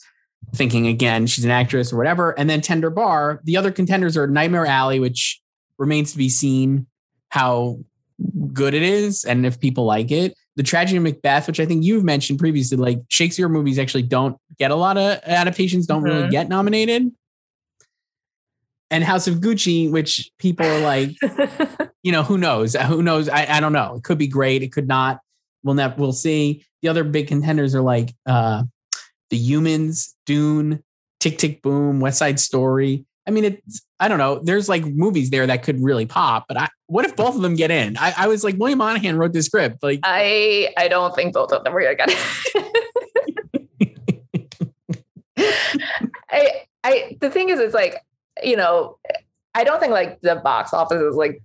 [0.55, 2.39] thinking again she's an actress or whatever.
[2.39, 3.41] And then Tender Bar.
[3.45, 5.41] The other contenders are Nightmare Alley, which
[5.79, 6.87] remains to be seen
[7.31, 7.79] how
[8.53, 10.35] good it is and if people like it.
[10.57, 14.37] The Tragedy of Macbeth, which I think you've mentioned previously, like Shakespeare movies actually don't
[14.59, 16.31] get a lot of adaptations, don't really Mhm.
[16.31, 17.11] get nominated.
[18.91, 21.17] And House of Gucci, which people are like,
[22.03, 22.75] you know, who knows?
[22.75, 23.29] Who knows?
[23.29, 23.95] I, I don't know.
[23.97, 24.63] It could be great.
[24.63, 25.21] It could not.
[25.65, 25.95] We'll never.
[25.97, 26.67] We'll see.
[26.83, 28.65] The other big contenders are like uh,
[29.31, 30.83] the Humans, Dune,
[31.21, 33.07] Tick Tick Boom, West Side Story.
[33.27, 33.83] I mean, it's.
[34.01, 34.41] I don't know.
[34.43, 36.47] There's like movies there that could really pop.
[36.49, 37.97] But I, what if both of them get in?
[37.97, 39.83] I, I was like, William Monahan wrote this script.
[39.83, 42.19] Like, I I don't think both of them are gonna get it.
[46.31, 48.01] I I the thing is it's like,
[48.43, 48.99] you know,
[49.55, 51.43] I don't think like the box office is like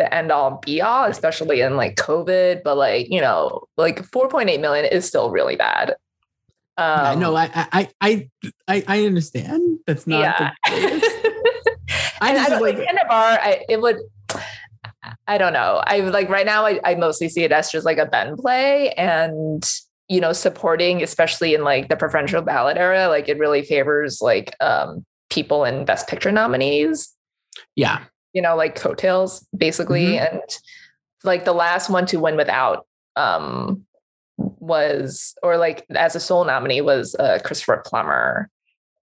[0.00, 4.60] the end all be all, especially in like COVID, but like, you know, like 4.8
[4.60, 5.94] million is still really bad.
[6.78, 7.36] Um, know.
[7.36, 8.30] I, I, I,
[8.66, 9.80] I, I understand.
[9.86, 10.20] That's not.
[10.66, 11.10] yeah.
[12.20, 12.76] I I don't like.
[12.76, 13.38] Bar.
[13.40, 13.96] I it would.
[15.26, 15.82] I don't know.
[15.86, 16.66] I like right now.
[16.66, 19.68] I, I mostly see it as just like a Ben play, and
[20.08, 24.54] you know, supporting, especially in like the preferential ballot era, like it really favors like
[24.60, 27.14] um people in Best Picture nominees.
[27.76, 28.04] yeah.
[28.32, 30.36] You know, like coattails, basically, Mm-hmm.
[30.36, 30.42] and
[31.24, 33.84] like the last one to win without um
[34.36, 38.48] was or like as a sole nominee was uh Christopher Plummer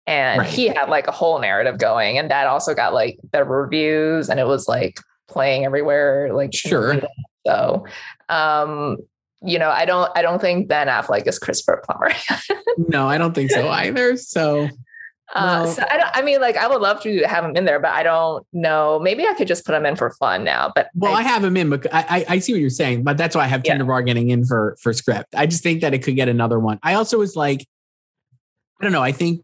[0.07, 0.49] and Right.
[0.49, 4.39] he had like a whole narrative going and that also got like the reviews and
[4.39, 7.01] it was like playing everywhere like Sure.
[7.47, 7.85] so
[8.29, 8.97] um
[9.41, 12.11] you know i don't i don't think ben affleck is christopher plummer
[12.77, 14.17] No, I don't think so either.
[14.17, 14.67] So
[15.33, 15.71] uh No.
[15.71, 17.91] so i don't i mean like i would love to have him in there but
[17.91, 21.13] i don't know maybe i could just put him in for fun now but Well,
[21.15, 23.43] I, have him in, but I, I I see what you're saying, but that's why
[23.43, 23.81] I have Yeah.
[23.81, 25.33] Bar getting in for for script.
[25.35, 26.79] I just think that it could get another one.
[26.83, 27.65] I also was like,
[28.79, 29.01] I don't know.
[29.01, 29.41] I think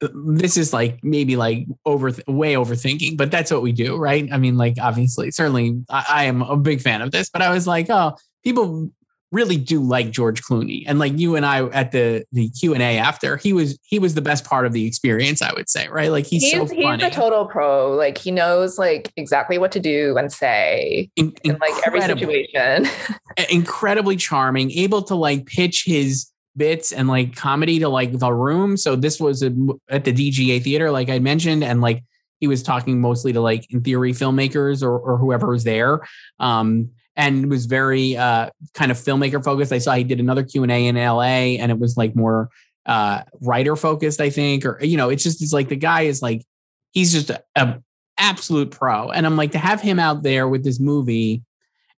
[0.00, 4.28] this is like maybe like over way overthinking, but that's what we do, right?
[4.32, 7.50] I mean, like obviously, certainly, I, I am a big fan of this, but I
[7.50, 8.90] was like, oh, people
[9.32, 12.82] really do like George Clooney, and like you and I at the the Q and
[12.82, 15.88] A after, he was he was the best part of the experience, I would say,
[15.88, 16.10] right?
[16.10, 17.92] Like he's, he's so he's a total pro.
[17.94, 22.86] Like he knows like exactly what to do and say In- in like every situation.
[23.50, 28.76] Incredibly charming, able to like pitch his bits and like comedy to like the room.
[28.76, 29.52] So this was a,
[29.88, 32.04] at the DGA theater, like I mentioned, and like
[32.40, 36.00] he was talking mostly to like in theory filmmakers or, or whoever was there.
[36.38, 39.72] Um, and was very uh, kind of filmmaker focused.
[39.72, 42.50] I saw he did another Q and A in LA, and it was like more
[42.86, 46.22] uh, writer focused, I think, or you know, it's just it's like the guy is
[46.22, 46.44] like
[46.92, 47.80] he's just a, a
[48.18, 51.42] absolute pro, and I'm like to have him out there with this movie,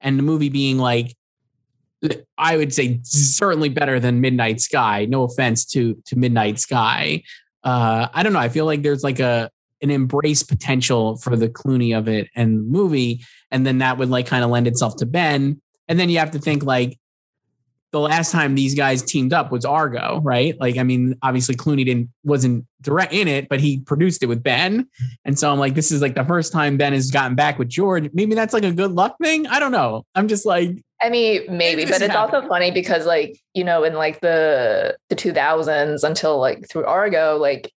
[0.02, 1.16] and the movie being like
[2.38, 5.06] I would say certainly better than Midnight Sky.
[5.06, 7.24] No offense to to Midnight Sky.
[7.64, 8.40] Uh, I don't know.
[8.40, 9.50] I feel like there's like a
[9.82, 14.10] an embrace potential for the Clooney of it and the movie, and then that would
[14.10, 15.62] like kind of lend itself to Ben.
[15.88, 16.98] And then you have to think like
[17.96, 20.60] the last time these guys teamed up was Argo, right?
[20.60, 24.44] Like, I mean, obviously Clooney didn't wasn't direct in it, but he produced it with
[24.44, 24.90] Ben.
[25.24, 27.70] And so I'm like, this is like the first time Ben has gotten back with
[27.70, 28.10] George.
[28.14, 29.48] Maybe that's like a good luck thing.
[29.48, 30.06] I don't know.
[30.14, 32.36] I'm just like, I mean, maybe, but it's happening.
[32.36, 37.38] also funny because, like, you know, in like the the 2000s until like through Argo,
[37.38, 37.72] like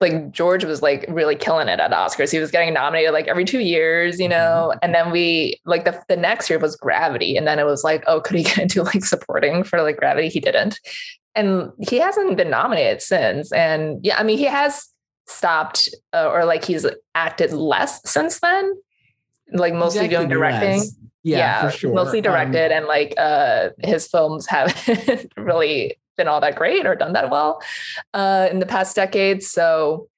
[0.00, 2.30] like George was like really killing it at Oscars.
[2.30, 4.70] He was getting nominated like every two years, you know.
[4.70, 4.78] Mm-hmm.
[4.82, 8.04] And then we like the the next year was Gravity, and then it was like,
[8.06, 10.28] oh, could he get into like supporting for like Gravity?
[10.28, 10.78] He didn't,
[11.34, 13.50] and he hasn't been nominated since.
[13.52, 14.88] And yeah, I mean, he has
[15.26, 18.74] stopped uh, or like he's acted less since then,
[19.52, 20.80] like mostly doing directing.
[20.80, 20.94] Less.
[21.24, 21.94] Yeah, yeah sure.
[21.94, 26.86] mostly um, directed, um, and like uh his films haven't really been all that great
[26.86, 27.62] or done that well
[28.12, 29.50] uh, in the past decades.
[29.50, 30.08] So,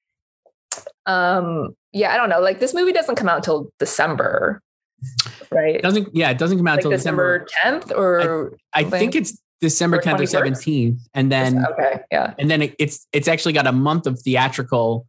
[1.05, 2.39] um, yeah, I don't know.
[2.39, 4.61] Like this movie doesn't come out until December,
[5.51, 5.75] right?
[5.75, 9.15] It doesn't yeah, it doesn't come out until like December tenth or I, I think
[9.15, 13.53] it's December tenth or seventeenth, and then okay, yeah, and then it, it's it's actually
[13.53, 15.07] got a month of theatrical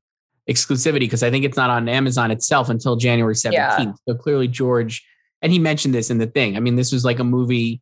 [0.48, 3.98] exclusivity because I think it's not on Amazon itself until January seventeenth.
[4.06, 4.12] Yeah.
[4.12, 5.04] So clearly, George
[5.42, 6.56] and he mentioned this in the thing.
[6.56, 7.80] I mean, this was like a movie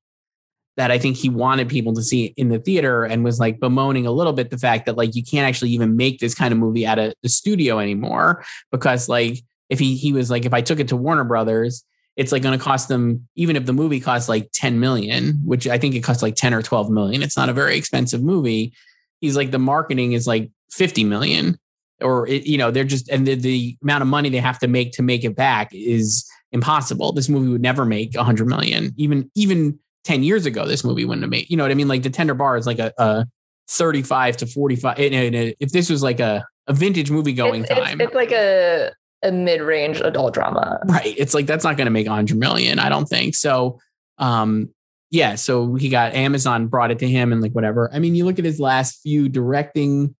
[0.76, 4.06] that I think he wanted people to see in the theater and was like bemoaning
[4.06, 6.58] a little bit the fact that like you can't actually even make this kind of
[6.58, 9.38] movie at a, a studio anymore because like
[9.70, 12.58] if he he was like if I took it to Warner Brothers it's like going
[12.58, 16.00] to cost them even if the movie costs like 10 million which I think it
[16.00, 18.74] costs like 10 or 12 million it's not a very expensive movie
[19.20, 21.58] he's like the marketing is like 50 million
[22.02, 24.68] or it, you know they're just and the, the amount of money they have to
[24.68, 29.30] make to make it back is impossible this movie would never make 100 million even
[29.34, 31.88] even 10 years ago, this movie wouldn't have made, you know what I mean?
[31.88, 33.26] Like the tender bar is like a, a
[33.68, 34.98] 35 to 45.
[34.98, 38.14] And, and if this was like a, a vintage movie going it's, time, it's, it's
[38.14, 38.92] like a,
[39.24, 40.78] a mid-range adult drama.
[40.86, 41.12] Right.
[41.18, 42.78] It's like, that's not going to make 100 million.
[42.78, 43.80] I don't think so.
[44.18, 44.68] Um,
[45.10, 45.34] yeah.
[45.34, 47.90] So he got Amazon brought it to him and like whatever.
[47.92, 50.14] I mean, you look at his last few directing,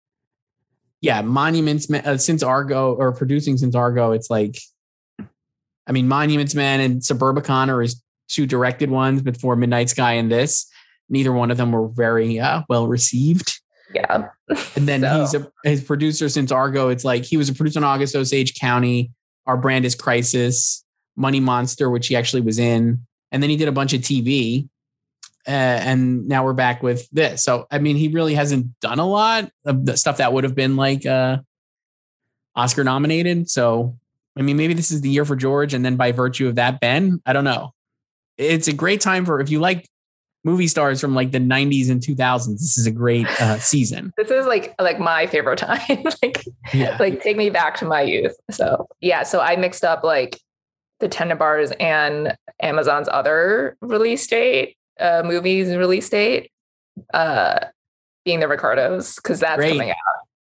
[1.01, 4.59] yeah, Monuments uh, since Argo or producing since Argo, it's like,
[5.87, 10.31] I mean, Monuments Man and Suburbicon are his two directed ones before Midnight Sky and
[10.31, 10.69] this.
[11.09, 13.61] Neither one of them were very uh, well received.
[13.95, 14.29] Yeah.
[14.49, 15.21] And then so.
[15.21, 16.89] he's a his producer since Argo.
[16.89, 19.13] It's like he was a producer on August Osage County.
[19.47, 20.85] Our brand is Crisis,
[21.17, 24.69] Money Monster, which he actually was in, and then he did a bunch of TV.
[25.47, 27.45] Uh, and now we're back with this.
[27.45, 30.57] So I mean, he really hasn't done a lot of the stuff that would have
[30.57, 31.39] been like uh,
[32.57, 33.49] Oscar nominated.
[33.49, 33.97] So
[34.37, 36.81] I mean, maybe this is the year for George, and then by virtue of that,
[36.81, 37.21] Ben.
[37.25, 37.73] I don't know.
[38.37, 39.87] It's a great time for if you like
[40.47, 44.13] movie stars from like the 90s and 2000s this is a great uh, season.
[44.17, 45.81] This is like like my favorite time
[46.23, 46.97] like yeah.
[47.01, 48.37] like take me back to my youth.
[48.51, 50.41] So yeah so i mixed up like
[51.01, 56.51] the tender bars and amazon's other release date uh movies release date
[57.13, 57.59] uh
[58.25, 59.73] being the ricardos because that's great.
[59.73, 59.97] coming out.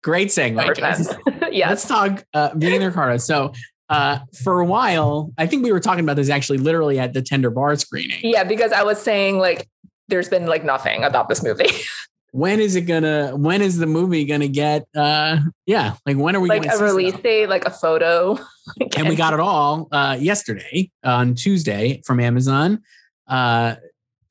[0.02, 0.57] Great segue
[1.52, 1.68] yes.
[1.68, 3.24] Let's talk uh being the ricardos.
[3.24, 3.52] So
[3.92, 7.20] uh, for a while, I think we were talking about this actually literally at the
[7.22, 8.20] Tender Bar screening.
[8.22, 9.68] Yeah, because I was saying like
[10.09, 11.68] there's been like nothing about this movie.
[12.33, 16.40] when is it gonna when is the movie gonna get uh yeah like when are
[16.40, 18.38] we like a release date like a photo
[18.96, 22.81] and we got it all uh yesterday on tuesday from amazon
[23.26, 23.74] uh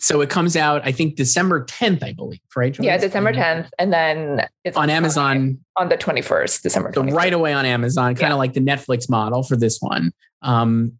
[0.01, 2.77] so it comes out, I think December 10th, I believe, right?
[2.79, 3.69] Yeah, December 10th.
[3.77, 7.09] And then it's on Amazon on the 21st, December 21st.
[7.11, 8.39] So right away on Amazon, kind of yeah.
[8.39, 10.11] like the Netflix model for this one.
[10.41, 10.93] Um,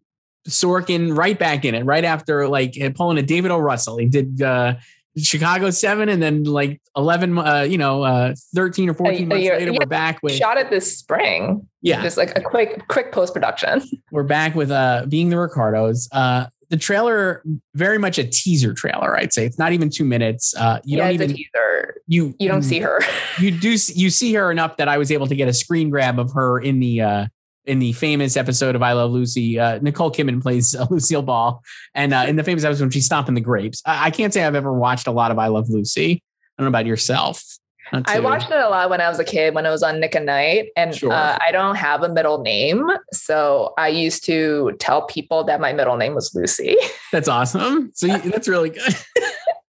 [0.48, 3.58] Sorkin right back in it, right after like pulling a David O.
[3.58, 3.96] Russell.
[3.96, 4.74] He did uh,
[5.18, 9.58] Chicago 7 and then like 11, uh, you know, uh, 13 or 14 months later,
[9.58, 10.34] yeah, we're back with.
[10.34, 11.66] Shot it this spring.
[11.80, 12.02] Yeah.
[12.02, 13.82] Just like a quick, quick post production.
[14.12, 16.08] We're back with uh, Being the Ricardos.
[16.12, 20.56] Uh, the trailer very much a teaser trailer i'd say it's not even two minutes
[20.56, 22.02] uh you yeah, don't even teaser.
[22.06, 22.98] you you don't see her
[23.38, 26.18] you do you see her enough that i was able to get a screen grab
[26.18, 27.26] of her in the uh
[27.64, 31.62] in the famous episode of I Love Lucy, uh, Nicole Kidman plays uh, Lucille Ball,
[31.94, 33.80] and uh, in the famous episode when she's stomping the grapes.
[33.86, 36.14] I-, I can't say I've ever watched a lot of I Love Lucy.
[36.14, 36.18] I
[36.58, 37.44] don't know about yourself.
[37.92, 40.16] I watched it a lot when I was a kid, when it was on Nick
[40.16, 40.68] at Night.
[40.76, 41.12] And sure.
[41.12, 42.90] uh, I don't have a middle name.
[43.12, 46.76] So I used to tell people that my middle name was Lucy.
[47.12, 47.90] That's awesome.
[47.94, 48.96] So you, that's really good.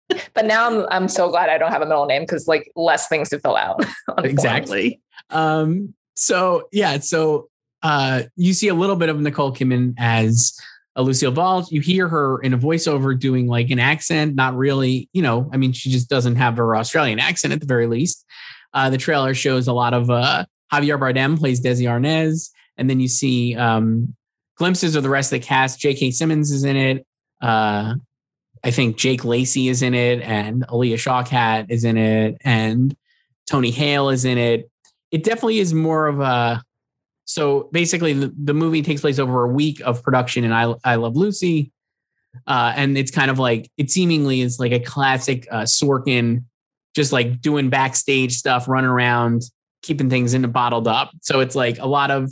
[0.34, 3.08] but now I'm, I'm so glad I don't have a middle name because like less
[3.08, 3.84] things to fill out.
[4.18, 5.00] exactly.
[5.30, 7.48] Um, so yeah, so
[7.82, 10.56] uh, you see a little bit of Nicole Kidman as
[10.96, 11.66] uh, Lucille Ball.
[11.70, 15.56] You hear her in a voiceover doing like an accent, not really, you know, I
[15.56, 18.24] mean, she just doesn't have her Australian accent at the very least.
[18.74, 23.00] Uh, the trailer shows a lot of uh, Javier Bardem plays Desi Arnaz, and then
[23.00, 24.14] you see um,
[24.56, 25.78] glimpses of the rest of the cast.
[25.78, 26.12] J.K.
[26.12, 27.06] Simmons is in it.
[27.40, 27.94] Uh,
[28.64, 32.96] I think Jake Lacy is in it, and Alia Shawkat is in it, and
[33.46, 34.70] Tony Hale is in it.
[35.10, 36.62] It definitely is more of a.
[37.32, 40.96] So basically, the, the movie takes place over a week of production in I, I
[40.96, 41.72] Love Lucy.
[42.46, 46.44] Uh, and it's kind of like, it seemingly is like a classic uh, Sorkin,
[46.94, 49.42] just like doing backstage stuff, running around,
[49.82, 51.10] keeping things in the bottled up.
[51.22, 52.30] So it's like a lot of,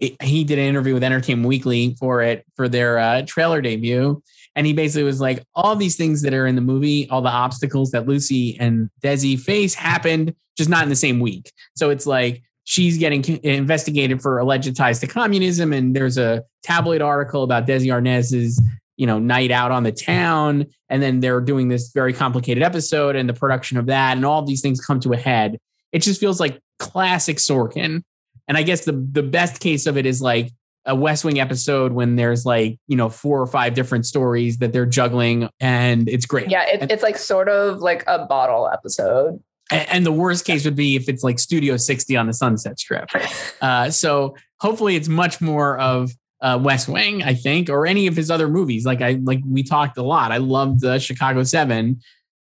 [0.00, 4.22] it, he did an interview with Entertainment Weekly for it, for their uh, trailer debut.
[4.54, 7.28] And he basically was like, all these things that are in the movie, all the
[7.28, 11.52] obstacles that Lucy and Desi face happened just not in the same week.
[11.76, 15.72] So it's like she's getting investigated for alleged ties to communism.
[15.72, 18.60] And there's a tabloid article about Desi Arnaz's,
[18.98, 20.66] you know, night out on the town.
[20.90, 24.18] And then they're doing this very complicated episode and the production of that.
[24.18, 25.56] And all these things come to a head.
[25.92, 28.02] It just feels like classic Sorkin.
[28.46, 30.52] And I guess the the best case of it is like
[30.84, 34.74] a West Wing episode when there's like, you know, four or five different stories that
[34.74, 36.50] they're juggling and it's great.
[36.50, 39.42] Yeah, it, it's like sort of like a bottle episode.
[39.70, 43.10] And the worst case would be if it's like Studio 60 on the Sunset Strip.
[43.60, 48.14] Uh, so hopefully it's much more of uh, West Wing, I think, or any of
[48.14, 48.86] his other movies.
[48.86, 50.30] Like I like we talked a lot.
[50.30, 52.00] I loved the Chicago Seven.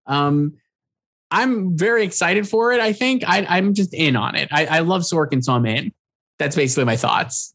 [0.07, 0.53] Um,
[1.29, 2.79] I'm very excited for it.
[2.79, 4.49] I think I, I'm just in on it.
[4.51, 5.91] I, I love Sorkin, so I'm in.
[6.39, 7.53] That's basically my thoughts.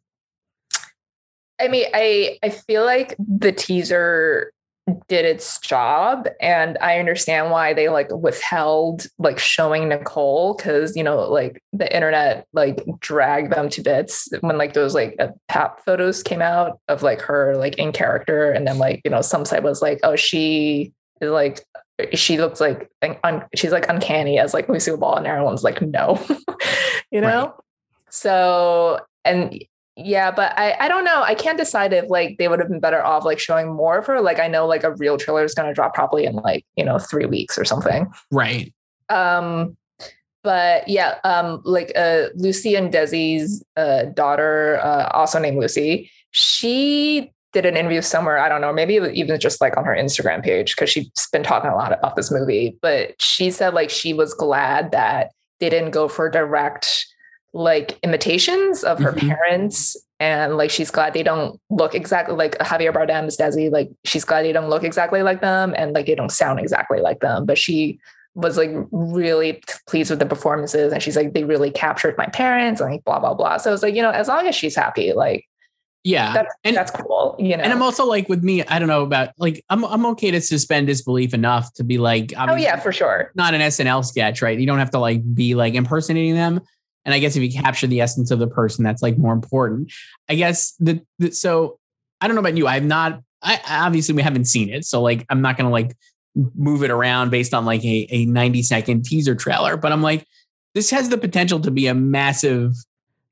[1.61, 4.53] I mean, I I feel like the teaser
[5.09, 11.03] did its job and i understand why they like withheld like showing nicole because you
[11.03, 15.85] know like the internet like dragged them to bits when like those like uh, pap
[15.85, 19.45] photos came out of like her like in character and then like you know some
[19.45, 21.65] site was like oh she is like
[22.15, 22.91] she looks like
[23.25, 26.25] un- she's like uncanny as like Lucille Ball and everyone's like no
[27.11, 27.53] you know right.
[28.09, 29.65] so and
[29.99, 31.23] yeah, but I I don't know.
[31.23, 34.07] I can't decide if like they would have been better off like showing more of
[34.07, 34.21] her.
[34.21, 36.85] Like I know like a real trailer is going to drop probably in like you
[36.85, 38.07] know three weeks or something.
[38.31, 38.73] Right.
[39.09, 39.77] Um,
[40.45, 47.33] but yeah, um, like uh, Lucy and Desi's uh, daughter, uh, also named Lucy, she
[47.53, 48.39] did an interview somewhere.
[48.39, 51.71] I don't know, maybe even just like on her Instagram page because she's been talking
[51.71, 52.79] a lot about this movie.
[52.81, 57.07] But she said like she was glad that they didn't go for direct
[57.53, 59.29] like imitations of her mm-hmm.
[59.29, 64.25] parents and like she's glad they don't look exactly like Javier Bardem's Desi like she's
[64.25, 67.47] glad they don't look exactly like them and like they don't sound exactly like them.
[67.47, 67.99] But she
[68.35, 72.81] was like really pleased with the performances and she's like they really captured my parents
[72.81, 73.57] and like blah blah blah.
[73.57, 75.47] So it's like you know as long as she's happy like
[76.05, 78.87] yeah that's, and that's cool you know and i'm also like with me i don't
[78.87, 82.77] know about like i'm, I'm okay to suspend disbelief enough to be like oh yeah
[82.77, 83.33] for sure.
[83.35, 84.59] not an snl sketch right?
[84.59, 86.61] You don't have to like be like impersonating them
[87.09, 89.91] and I guess if you capture the essence of the person, that's like more important.
[90.29, 91.79] I guess the, the so
[92.21, 92.67] I don't know about you.
[92.67, 93.23] I've not.
[93.43, 95.97] I obviously we haven't seen it, so like I'm not gonna like
[96.55, 99.79] move it around based on like a, a 90 second teaser trailer.
[99.79, 100.27] But I'm like,
[100.75, 102.75] this has the potential to be a massive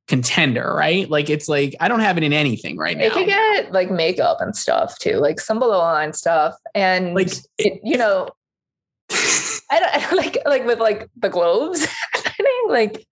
[0.08, 1.10] contender, right?
[1.10, 3.04] Like it's like I don't have it in anything right now.
[3.04, 7.28] It could get like makeup and stuff too, like some below line stuff, and like
[7.58, 8.30] it, you know,
[9.10, 13.06] I don't, I don't like like with like the globes, I think like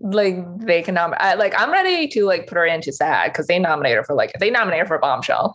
[0.00, 1.20] like they can nominate.
[1.20, 4.14] I, like I'm ready to like put her into SAG because they nominate her for
[4.14, 5.54] like they nominate her for Bombshell,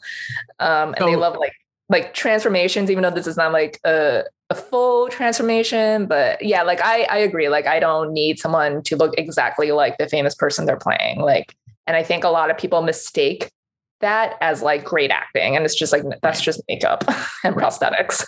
[0.60, 1.54] um, and so, they love like
[1.90, 2.90] like transformations.
[2.90, 7.18] Even though this is not like a a full transformation, but yeah, like I I
[7.18, 7.50] agree.
[7.50, 11.20] Like I don't need someone to look exactly like the famous person they're playing.
[11.20, 11.56] Like,
[11.86, 13.52] and I think a lot of people mistake
[14.00, 17.04] that as like great acting, and it's just like that's just makeup
[17.44, 18.26] and prosthetics.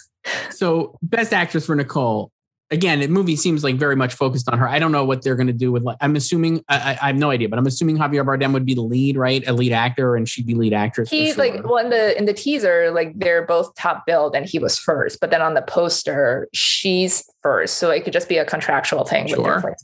[0.49, 2.31] So, best actress for Nicole
[2.71, 4.67] again, the movie seems like very much focused on her.
[4.67, 5.83] I don't know what they're going to do with.
[5.83, 8.73] Like, I'm assuming I, I, have no idea, but I'm assuming Javier Bardem would be
[8.73, 9.45] the lead, right?
[9.47, 11.09] A lead actor, and she'd be lead actress.
[11.09, 11.45] He's sure.
[11.45, 14.77] like well in the in the teaser, like they're both top billed, and he was
[14.77, 15.19] first.
[15.19, 19.27] But then on the poster, she's first, so it could just be a contractual thing.
[19.27, 19.75] Sure.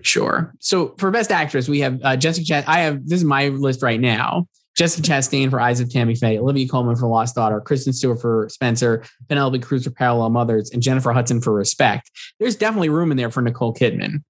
[0.00, 0.52] Sure.
[0.58, 2.62] So for best actress, we have uh, Jessica.
[2.62, 4.48] Ch- I have this is my list right now.
[4.76, 8.48] Jessica Chastain for Eyes of Tammy Faye, Olivia Colman for Lost Daughter, Kristen Stewart for
[8.48, 12.10] Spencer, Penelope Cruz for Parallel Mothers, and Jennifer Hudson for Respect.
[12.40, 14.22] There's definitely room in there for Nicole Kidman.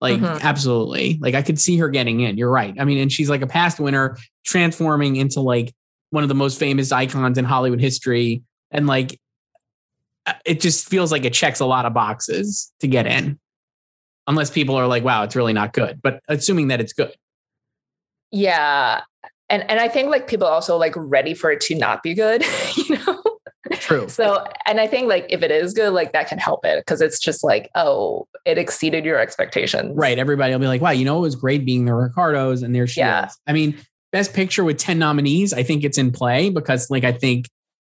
[0.00, 0.46] Like, mm-hmm.
[0.46, 1.18] absolutely.
[1.20, 2.38] Like, I could see her getting in.
[2.38, 2.74] You're right.
[2.78, 5.74] I mean, and she's like a past winner, transforming into like
[6.10, 8.42] one of the most famous icons in Hollywood history.
[8.70, 9.18] And like,
[10.24, 13.40] uh, it just feels like it checks a lot of boxes to get in.
[14.28, 16.00] Unless people are like, wow, it's really not good.
[16.00, 17.14] But assuming that it's good.
[18.30, 19.00] Yeah.
[19.50, 22.44] And and I think like people also like ready for it to not be good,
[22.76, 23.22] you know.
[23.72, 24.08] True.
[24.08, 27.00] So, and I think like if it is good, like that can help it because
[27.02, 29.92] it's just like, oh, it exceeded your expectations.
[29.94, 30.18] Right.
[30.18, 32.86] Everybody will be like, wow, you know, it was great being the Ricardos and there
[32.86, 33.26] she Yeah.
[33.26, 33.36] is.
[33.46, 33.76] I mean,
[34.10, 37.46] best picture with 10 nominees, I think it's in play because like I think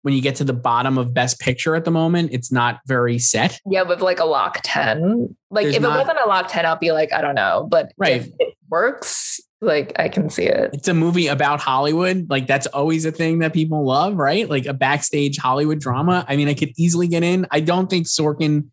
[0.01, 3.17] when you get to the bottom of best picture at the moment, it's not very
[3.17, 3.57] set.
[3.65, 5.35] Yeah, with like a lock 10.
[5.51, 7.65] Like There's if not- it wasn't a lock 10, I'll be like, I don't know.
[7.69, 8.21] But Right.
[8.21, 10.71] if it works, like I can see it.
[10.73, 12.29] It's a movie about Hollywood.
[12.29, 14.49] Like that's always a thing that people love, right?
[14.49, 16.25] Like a backstage Hollywood drama.
[16.27, 17.45] I mean, I could easily get in.
[17.51, 18.69] I don't think Sorkin,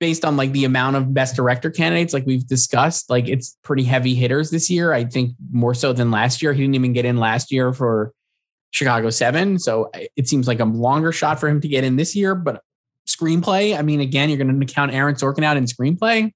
[0.00, 3.84] based on like the amount of best director candidates, like we've discussed, like it's pretty
[3.84, 4.92] heavy hitters this year.
[4.92, 6.54] I think more so than last year.
[6.54, 8.12] He didn't even get in last year for
[8.70, 9.58] Chicago Seven.
[9.58, 12.34] So it seems like a longer shot for him to get in this year.
[12.34, 12.62] But
[13.06, 16.32] screenplay, I mean, again, you're going to count Aaron Sorkin out in screenplay.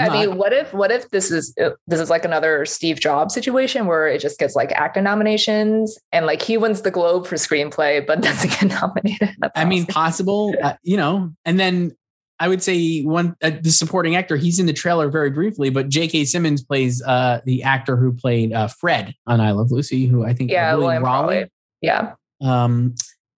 [0.00, 3.00] I I'm mean, what if what if this is uh, this is like another Steve
[3.00, 7.26] Jobs situation where it just gets like actor nominations and like he wins the Globe
[7.26, 9.36] for screenplay, but doesn't get nominated.
[9.54, 11.92] I mean, possible, uh, you know, and then
[12.40, 15.90] I would say one, uh, the supporting actor, he's in the trailer very briefly, but
[15.90, 16.24] J.K.
[16.24, 20.32] Simmons plays uh, the actor who played uh, Fred on I Love Lucy, who I
[20.32, 21.04] think, yeah, William.
[21.04, 21.50] Raleigh.
[21.82, 22.94] Yeah, Um,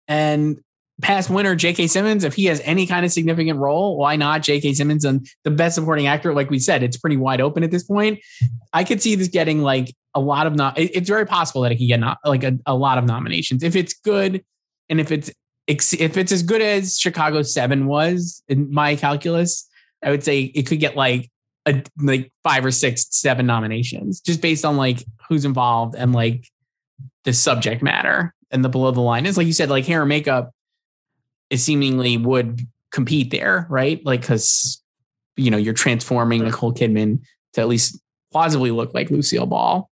[0.08, 0.60] and
[1.02, 1.88] past winner, J.K.
[1.88, 4.74] Simmons, if he has any kind of significant role, why not J.K.
[4.74, 5.04] Simmons?
[5.06, 8.20] And the best supporting actor, like we said, it's pretty wide open at this point.
[8.74, 10.78] I could see this getting like a lot of, not.
[10.78, 13.64] it's very possible that it could get not, like a, a lot of nominations.
[13.64, 14.44] If it's good
[14.90, 15.32] and if it's,
[15.68, 19.68] if it's as good as Chicago 7 was in my calculus,
[20.04, 21.30] I would say it could get like
[21.66, 26.48] a, like five or six, seven nominations just based on like who's involved and like
[27.24, 30.10] the subject matter and the below the line is like you said, like hair and
[30.10, 30.52] makeup
[31.60, 34.04] seemingly would compete there, right?
[34.06, 34.82] Like because
[35.36, 37.22] you know you're transforming Nicole Kidman
[37.54, 38.00] to at least
[38.32, 39.90] plausibly look like Lucille Ball.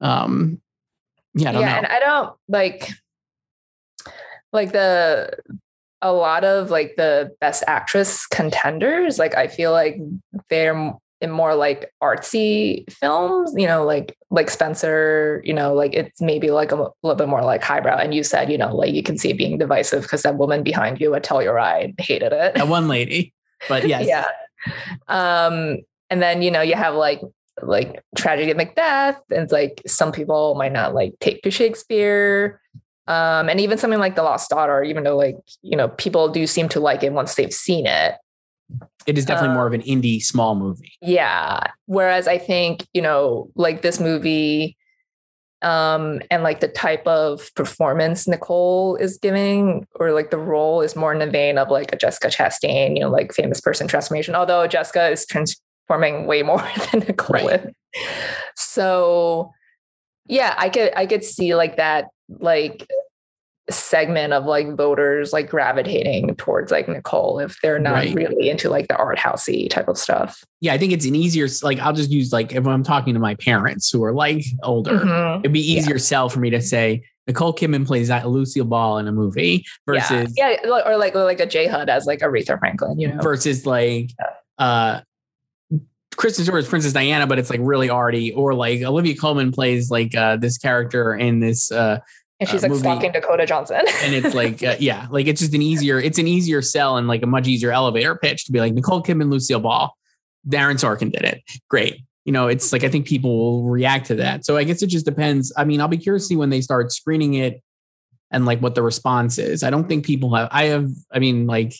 [0.00, 0.60] Um,
[1.34, 1.78] yeah, I don't yeah, know.
[1.78, 2.88] and I don't like
[4.52, 5.36] like the
[6.00, 9.18] a lot of like the best actress contenders.
[9.18, 9.98] Like I feel like
[10.48, 13.52] they're in more like artsy films.
[13.56, 15.42] You know, like like Spencer.
[15.44, 17.98] You know, like it's maybe like a little bit more like highbrow.
[17.98, 20.62] And you said, you know, like you can see it being divisive because that woman
[20.62, 22.54] behind you at Telluride hated it.
[22.54, 23.32] that one lady,
[23.68, 24.26] but yes, yeah.
[25.08, 25.78] Um,
[26.10, 27.20] and then you know you have like
[27.62, 32.60] like tragedy of Macbeth, and it's like some people might not like take to Shakespeare.
[33.06, 36.46] Um, and even something like The Lost Daughter, even though like you know people do
[36.46, 38.14] seem to like it once they've seen it.
[39.08, 40.92] It is definitely Uh, more of an indie small movie.
[41.00, 41.60] Yeah.
[41.86, 44.76] Whereas I think, you know, like this movie
[45.62, 50.94] um and like the type of performance Nicole is giving or like the role is
[50.94, 54.36] more in the vein of like a Jessica Chastain, you know, like famous person transformation,
[54.36, 57.60] although Jessica is transforming way more than Nicole Right.
[57.64, 57.74] is.
[58.54, 59.50] So
[60.26, 62.86] yeah, I could I could see like that like
[63.70, 68.14] segment of like voters like gravitating towards like Nicole if they're not Right.
[68.14, 70.42] really into like the art housey type of stuff.
[70.60, 73.20] Yeah, I think it's an easier like I'll just use like if I'm talking to
[73.20, 75.40] my parents who are like older, Mhm.
[75.40, 79.06] it'd be easier sell for me to say Nicole Kidman plays that Lucille Ball in
[79.06, 82.58] a movie versus yeah, yeah, or like or like a J HUD as like Aretha
[82.58, 83.20] Franklin, you know.
[83.20, 84.10] versus like
[84.58, 85.00] uh
[86.16, 90.14] Kristen Stewart's Princess Diana, but it's like really arty, or like Olivia Colman plays like
[90.16, 91.98] uh this character in this uh
[92.40, 92.80] and she's uh, like movie.
[92.80, 93.80] stalking Dakota Johnson.
[94.02, 97.08] and it's like uh, yeah, like it's just an easier it's an easier sell and
[97.08, 99.96] like a much easier elevator pitch to be like Nicole Kidman, Lucille Ball,
[100.48, 101.42] Darren Sorkin did it.
[101.68, 102.02] Great.
[102.24, 104.44] You know, it's like I think people will react to that.
[104.44, 105.52] So I guess it just depends.
[105.56, 107.62] I mean, I'll be curious to see when they start screening it
[108.30, 109.62] and like what the response is.
[109.62, 111.74] I don't think people have I have I mean like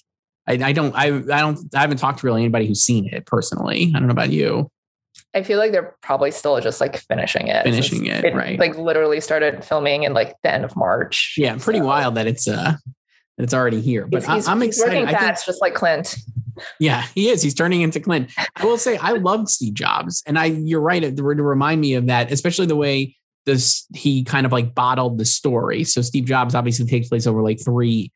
[0.47, 3.27] I, I don't I I don't I haven't talked to really anybody who's seen it
[3.27, 3.93] personally.
[3.95, 4.71] I don't know about you.
[5.35, 7.65] I feel like they're probably still just like finishing it.
[7.65, 8.59] Finishing since it, right.
[8.59, 11.35] Like literally started filming in like the end of March.
[11.37, 12.75] Yeah, pretty So wild that it's uh
[13.37, 14.07] that it's already here.
[14.07, 15.05] But He's, I, he's excited.
[15.05, 15.11] I think
[15.45, 16.17] just like Clint.
[16.81, 17.43] Yeah, he is.
[17.43, 18.33] He's turning into Clint.
[18.57, 21.95] I will say I loved Steve Jobs, and I you're right to to remind me
[21.95, 23.17] of that, especially the way
[23.47, 25.85] this he kind of like bottled the story.
[25.85, 28.13] So Steve Jobs obviously takes place over like three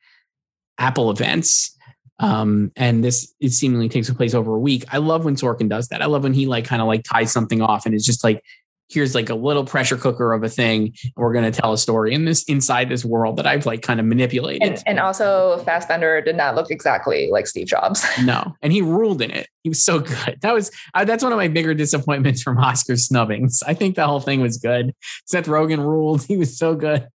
[0.78, 1.76] Apple events.
[2.22, 4.84] Um, and this it seemingly takes place over a week.
[4.92, 6.00] I love when Sorkin does that.
[6.02, 8.42] I love when he like kind of like ties something off and it's just like
[8.88, 10.82] here's like a little pressure cooker of a thing.
[11.02, 13.98] And we're gonna tell a story in this inside this world that I've like kind
[13.98, 14.62] of manipulated.
[14.68, 18.04] And, and also Fassbender did not look exactly like Steve Jobs.
[18.22, 19.48] No, and he ruled in it.
[19.64, 20.38] He was so good.
[20.42, 23.62] That was uh, that's one of my bigger disappointments from Oscar snubbings.
[23.66, 24.94] I think the whole thing was good.
[25.26, 26.22] Seth Rogen ruled.
[26.24, 27.08] He was so good.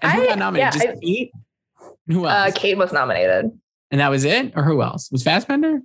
[0.00, 0.74] And who I- got nominated?
[0.76, 1.32] yeah, Just I- Pete?
[2.06, 2.54] Who Uh, else?
[2.54, 3.50] Kate was nominated.
[3.90, 5.10] And that was it, or who else?
[5.10, 5.80] Was Fassbender?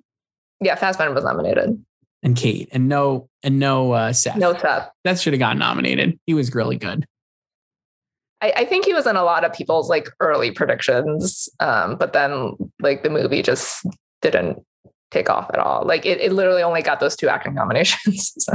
[0.62, 1.84] Yeah, Fassbender was nominated.
[2.24, 4.38] and Kate, and no and no uh, Seth.
[4.38, 4.90] No Seth.
[5.04, 6.20] That should have gotten nominated.
[6.26, 7.06] He was really good.
[8.42, 12.14] I, I, think he was in a lot of people's like early predictions, um, but
[12.14, 13.86] then like the movie just
[14.22, 14.60] didn't
[15.12, 15.86] take off at all.
[15.86, 18.34] Like it, it literally only got those two acting nominations.
[18.38, 18.54] so.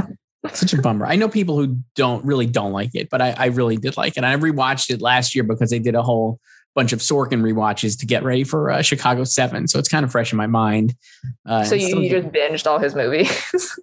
[0.53, 1.05] Such a bummer.
[1.05, 4.17] I know people who don't really don't like it, but I, I really did like
[4.17, 4.23] it.
[4.23, 6.39] I rewatched it last year because they did a whole
[6.75, 10.11] bunch of Sorkin rewatches to get ready for uh, Chicago Seven, so it's kind of
[10.11, 10.95] fresh in my mind.
[11.45, 13.29] Uh, so you, you just binged all his movies?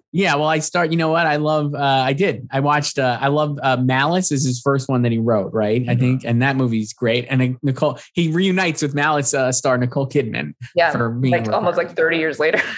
[0.11, 0.35] yeah.
[0.35, 0.91] Well, I start.
[0.91, 1.27] You know what?
[1.27, 1.73] I love.
[1.75, 2.47] Uh, I did.
[2.51, 2.97] I watched.
[2.97, 4.31] Uh, I love uh, Malice.
[4.31, 5.81] Is his first one that he wrote, right?
[5.81, 5.89] Mm-hmm.
[5.89, 7.27] I think, and that movie's great.
[7.29, 10.53] And uh, Nicole, he reunites with Malice star Nicole Kidman.
[10.75, 12.61] Yeah, for being like almost like thirty years later.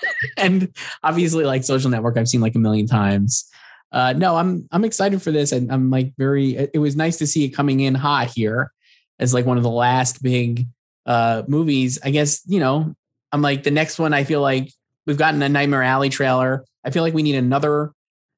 [0.36, 3.48] and obviously, like Social Network, I've seen like a million times.
[3.92, 6.56] Uh, no, I'm I'm excited for this, and I'm like very.
[6.72, 8.72] It was nice to see it coming in hot here
[9.18, 10.66] as like one of the last big
[11.06, 11.98] uh movies.
[12.02, 12.94] I guess, you know,
[13.32, 14.72] I'm like the next one, I feel like
[15.06, 16.64] we've gotten a Nightmare Alley trailer.
[16.84, 17.92] I feel like we need another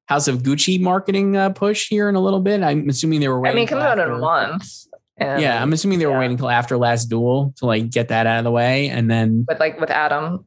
[0.07, 2.61] House of Gucci marketing uh, push here in a little bit.
[2.61, 3.57] I'm assuming they were waiting.
[3.57, 4.69] I mean, comes out in a month.
[5.17, 6.19] And, yeah, I'm assuming they were yeah.
[6.19, 9.45] waiting until after Last Duel to like get that out of the way, and then
[9.47, 10.45] with like with Adam,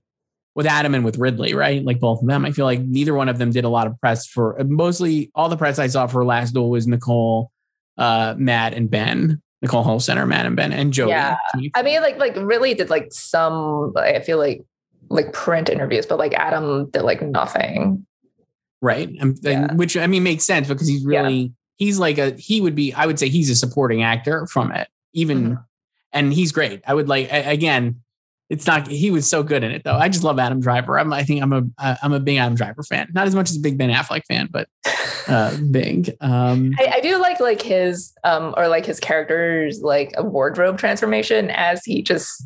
[0.55, 1.83] with Adam and with Ridley, right?
[1.83, 2.45] Like both of them.
[2.45, 4.57] I feel like neither one of them did a lot of press for.
[4.63, 7.51] Mostly, all the press I saw for Last Duel was Nicole,
[7.97, 9.41] uh, Matt, and Ben.
[9.63, 11.09] Nicole Holofcener, Matt and Ben, and Jodie.
[11.09, 11.37] Yeah,
[11.75, 13.93] I mean, like, like really did like some.
[13.97, 14.65] I feel like
[15.11, 18.07] like print interviews, but like Adam did like nothing.
[18.81, 19.73] Right, and, yeah.
[19.75, 21.49] which I mean makes sense because he's really yeah.
[21.77, 24.89] he's like a he would be I would say he's a supporting actor from it
[25.13, 25.63] even, mm-hmm.
[26.13, 26.83] and he's great.
[26.87, 28.03] I would like again
[28.51, 29.97] it's not he was so good in it though.
[29.97, 30.99] I just love Adam Driver.
[30.99, 33.09] I'm I think I'm a I'm a big Adam Driver fan.
[33.13, 34.69] Not as much as a big Ben Affleck fan, but
[35.29, 36.17] uh big.
[36.21, 40.79] Um I, I do like like his um or like his character's like a wardrobe
[40.79, 42.45] transformation as he just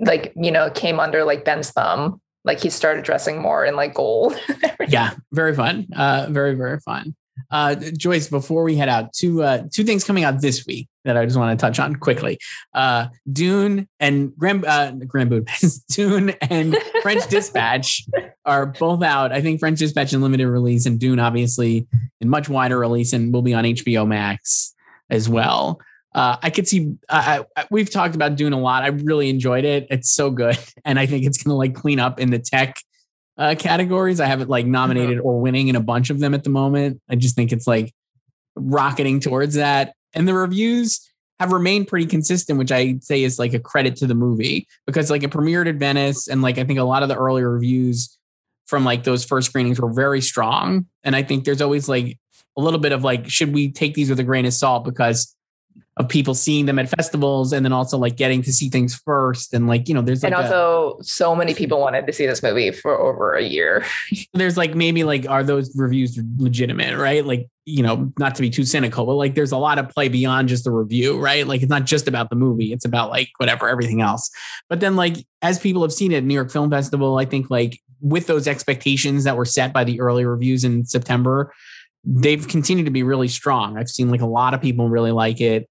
[0.00, 2.20] like you know came under like Ben's thumb.
[2.44, 4.34] Like he started dressing more in like gold.
[4.88, 5.86] yeah, very fun.
[5.94, 7.14] Uh very, very fun.
[7.50, 11.16] Uh, Joyce, before we head out, two uh, two things coming out this week that
[11.16, 12.38] I just want to touch on quickly.
[12.72, 18.06] Uh, Dune and Grand uh, Grand Budapest, Dune and French Dispatch
[18.44, 19.32] are both out.
[19.32, 21.86] I think French Dispatch in limited release, and Dune obviously
[22.20, 24.74] in much wider release, and will be on HBO Max
[25.10, 25.80] as well.
[26.14, 26.94] Uh, I could see.
[27.08, 28.82] Uh, I, we've talked about Dune a lot.
[28.82, 29.86] I really enjoyed it.
[29.90, 32.76] It's so good, and I think it's going to like clean up in the tech
[33.38, 34.20] uh, categories.
[34.20, 35.26] I have it like nominated mm-hmm.
[35.26, 37.00] or winning in a bunch of them at the moment.
[37.08, 37.94] I just think it's like
[38.54, 39.94] rocketing towards that.
[40.14, 41.00] And the reviews
[41.40, 45.10] have remained pretty consistent, which I say is like a credit to the movie because
[45.10, 48.16] like it premiered at Venice and like I think a lot of the earlier reviews
[48.66, 50.86] from like those first screenings were very strong.
[51.04, 52.18] And I think there's always like
[52.56, 54.84] a little bit of like, should we take these with a grain of salt?
[54.84, 55.34] Because
[55.98, 59.52] of people seeing them at festivals and then also like getting to see things first
[59.52, 62.24] and like you know there's like and also a, so many people wanted to see
[62.24, 63.84] this movie for over a year
[64.32, 68.50] there's like maybe like are those reviews legitimate right like you know not to be
[68.50, 71.46] too cynical but like there's a lot of play beyond just the review right?
[71.46, 74.30] Like it's not just about the movie it's about like whatever everything else.
[74.68, 77.80] But then like as people have seen at new york film festival i think like
[78.00, 81.52] with those expectations that were set by the early reviews in september
[82.04, 83.78] they've continued to be really strong.
[83.78, 85.68] I've seen like a lot of people really like it.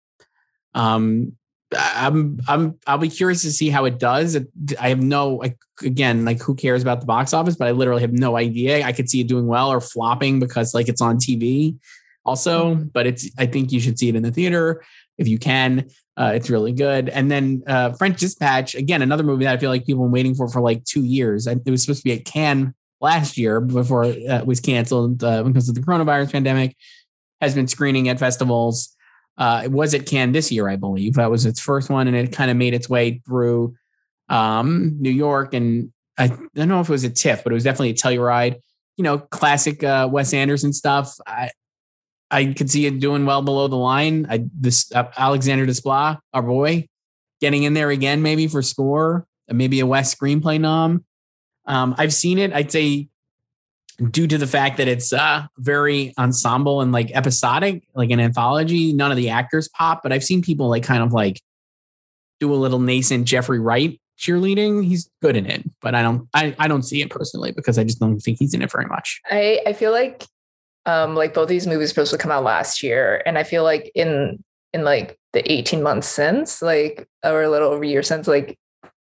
[0.74, 1.34] Um,
[1.78, 4.38] I'm I'm I'll be curious to see how it does.
[4.80, 8.02] I have no like again like who cares about the box office, but I literally
[8.02, 8.86] have no idea.
[8.86, 11.78] I could see it doing well or flopping because like it's on TV
[12.26, 12.84] also, mm-hmm.
[12.94, 14.84] but it's I think you should see it in the theater
[15.18, 15.90] if you can.
[16.18, 17.08] Uh, it's really good.
[17.08, 20.14] And then uh, French Dispatch again, another movie that I feel like people have been
[20.14, 21.48] waiting for for like two years.
[21.48, 24.10] It was supposed to be at Cannes last year before uh,
[24.40, 26.76] it was canceled uh, because of the coronavirus pandemic.
[27.40, 28.96] Has been screening at festivals.
[29.38, 31.16] Uh, it was at Cannes this year, I believe.
[31.16, 33.76] That was its first one, and it kind of made its way through
[34.30, 35.54] um, New York.
[35.54, 38.56] And I, don't know if it was a TIFF, but it was definitely a Telluride.
[38.98, 41.16] You know, classic uh, Wes Anderson stuff.
[41.26, 41.50] I
[42.30, 44.26] I could see it doing well below the line.
[44.30, 46.88] I this uh, Alexander Desplat, our boy,
[47.40, 51.04] getting in there again, maybe for score, maybe a Wes screenplay nom.
[51.66, 52.54] Um, I've seen it.
[52.54, 53.10] I'd say
[54.10, 58.94] due to the fact that it's uh, very ensemble and like episodic, like an anthology.
[58.94, 61.42] None of the actors pop, but I've seen people like kind of like
[62.40, 64.84] do a little nascent Jeffrey Wright cheerleading.
[64.84, 67.84] He's good in it, but I don't I, I don't see it personally because I
[67.84, 69.22] just don't think he's in it very much.
[69.30, 70.26] I, I feel like
[70.86, 73.22] um like both these movies supposed to come out last year.
[73.26, 74.44] And I feel like in
[74.74, 78.58] in like the 18 months since, like or a little over a year since, like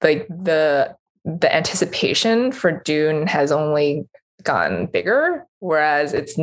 [0.02, 4.06] like the the anticipation for Dune has only
[4.42, 6.36] gotten bigger, whereas it's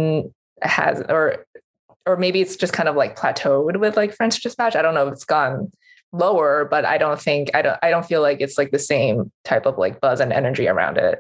[0.62, 1.46] has or
[2.06, 4.76] or maybe it's just kind of like plateaued with like French Dispatch.
[4.76, 5.72] I don't know if it's gone
[6.12, 9.32] lower, but I don't think I don't I don't feel like it's like the same
[9.44, 11.20] type of like buzz and energy around it.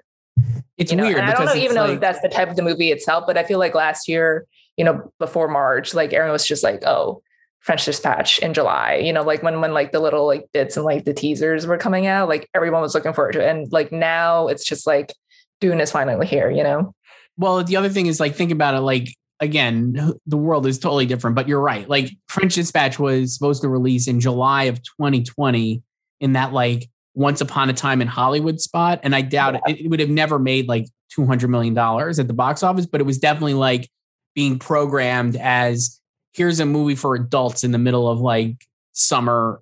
[0.77, 1.03] It's you know?
[1.03, 2.91] weird And I don't know even know like- if that's the type of the movie
[2.91, 4.45] itself, but I feel like last year,
[4.77, 7.21] you know, before March, like Aaron was just like, oh,
[7.59, 8.95] French Dispatch in July.
[8.95, 11.77] You know, like when when like the little like bits and like the teasers were
[11.77, 13.49] coming out, like everyone was looking forward to it.
[13.49, 15.13] And like now it's just like
[15.61, 16.93] Dune is finally here, you know?
[17.37, 19.07] Well, the other thing is like think about it like
[19.39, 21.87] again, the world is totally different, but you're right.
[21.89, 25.81] Like French Dispatch was supposed to release in July of 2020
[26.21, 29.01] in that like once upon a time in Hollywood spot.
[29.03, 30.87] And I doubt it, it would have never made like
[31.17, 33.89] $200 million at the box office, but it was definitely like
[34.33, 35.99] being programmed as
[36.33, 39.61] here's a movie for adults in the middle of like summer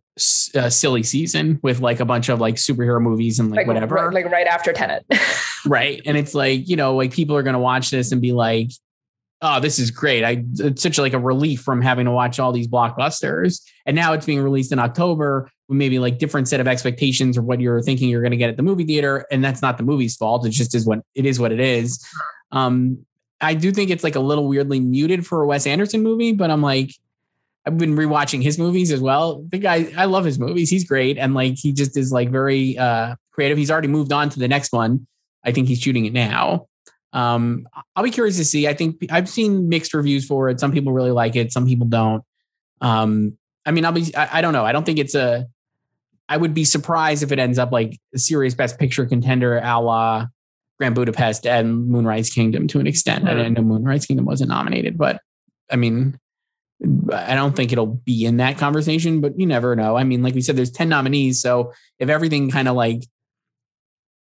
[0.56, 3.96] uh, silly season with like a bunch of like superhero movies and like, whatever.
[3.96, 5.06] Right, like right after Tenet.
[5.66, 8.32] right and it's like you know like people are going to watch this and be
[8.32, 8.72] like
[9.42, 10.24] oh this is great.
[10.24, 13.62] I it's such like a relief from having to watch all these blockbusters.
[13.86, 17.42] And now it's being released in october with maybe like different set of expectations or
[17.42, 19.84] what you're thinking you're going to get at the movie theater and that's not the
[19.84, 20.46] movie's fault.
[20.46, 22.06] It just is what it is what it is.
[22.52, 23.06] Um
[23.40, 26.52] i do think it's like a little weirdly muted for a wes anderson movie but
[26.52, 26.94] i'm like
[27.66, 29.46] I've been rewatching his movies as well.
[29.50, 30.70] The guy, I love his movies.
[30.70, 31.18] He's great.
[31.18, 33.58] And like, he just is like very uh, creative.
[33.58, 35.06] He's already moved on to the next one.
[35.44, 36.68] I think he's shooting it now.
[37.14, 38.68] Um, I'll be curious to see.
[38.68, 40.60] I think I've seen mixed reviews for it.
[40.60, 41.52] Some people really like it.
[41.52, 42.24] Some people don't.
[42.80, 44.66] Um, I mean, I'll be, I, I don't know.
[44.66, 45.46] I don't think it's a,
[46.30, 49.80] I would be surprised if it ends up like a serious best picture contender a
[49.80, 50.28] la
[50.80, 53.28] Grand Budapest and Moonrise Kingdom to an extent.
[53.28, 55.22] I didn't know Moonrise Kingdom wasn't nominated, but
[55.70, 56.18] I mean,
[57.14, 59.98] I don't think it'll be in that conversation, but you never know.
[59.98, 61.42] I mean, like we said, there's 10 nominees.
[61.42, 63.04] So if everything kind of like,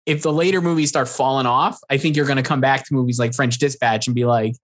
[0.05, 2.93] if the later movies start falling off, I think you're going to come back to
[2.93, 4.55] movies like French Dispatch and be like,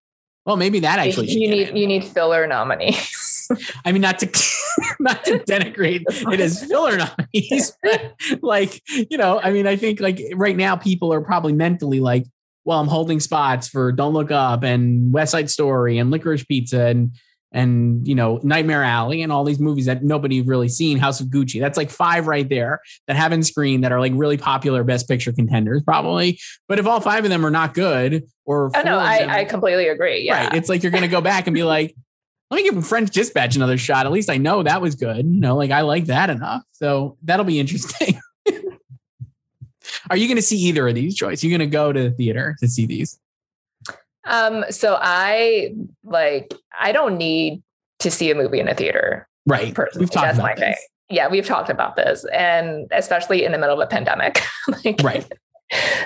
[0.45, 3.49] well, maybe that actually you need you need filler nominees.
[3.85, 4.27] I mean, not to
[4.99, 9.99] not to denigrate it as filler nominees, but like you know, I mean, I think
[9.99, 12.25] like right now people are probably mentally like,
[12.63, 16.85] well, I'm holding spots for Don't Look Up and West Side Story and Licorice Pizza
[16.85, 17.15] and
[17.55, 20.99] and you know Nightmare Alley and all these movies that nobody really seen.
[20.99, 21.59] House of Gucci.
[21.59, 25.31] That's like five right there that haven't screened that are like really popular Best Picture
[25.31, 26.39] contenders probably.
[26.67, 29.39] But if all five of them are not good, or oh no, of them- I,
[29.39, 30.21] I completely agree.
[30.21, 30.45] Yeah.
[30.45, 30.55] Right.
[30.55, 31.95] It's like you're going to go back and be like,
[32.51, 34.05] let me give French Dispatch another shot.
[34.05, 35.25] At least I know that was good.
[35.25, 36.61] You know, like I like that enough.
[36.73, 38.19] So that'll be interesting.
[40.09, 41.43] Are you going to see either of these, Joyce?
[41.43, 43.17] You're going to go to the theater to see these?
[44.25, 47.61] Um, so I like I don't need
[47.99, 49.27] to see a movie in a theater.
[49.45, 49.73] Right.
[49.73, 50.03] Personally.
[50.03, 50.75] We've talked That's about my thing.
[51.09, 54.41] Yeah, we've talked about this, and especially in the middle of a pandemic.
[54.85, 55.31] like, Right.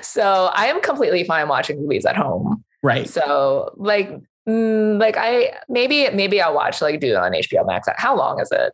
[0.02, 2.64] So I am completely fine watching movies at home.
[2.82, 3.10] Right.
[3.10, 4.10] So like,
[4.48, 7.88] mm, like I maybe maybe I'll watch like Dune on HBO Max.
[7.98, 8.74] How long is it?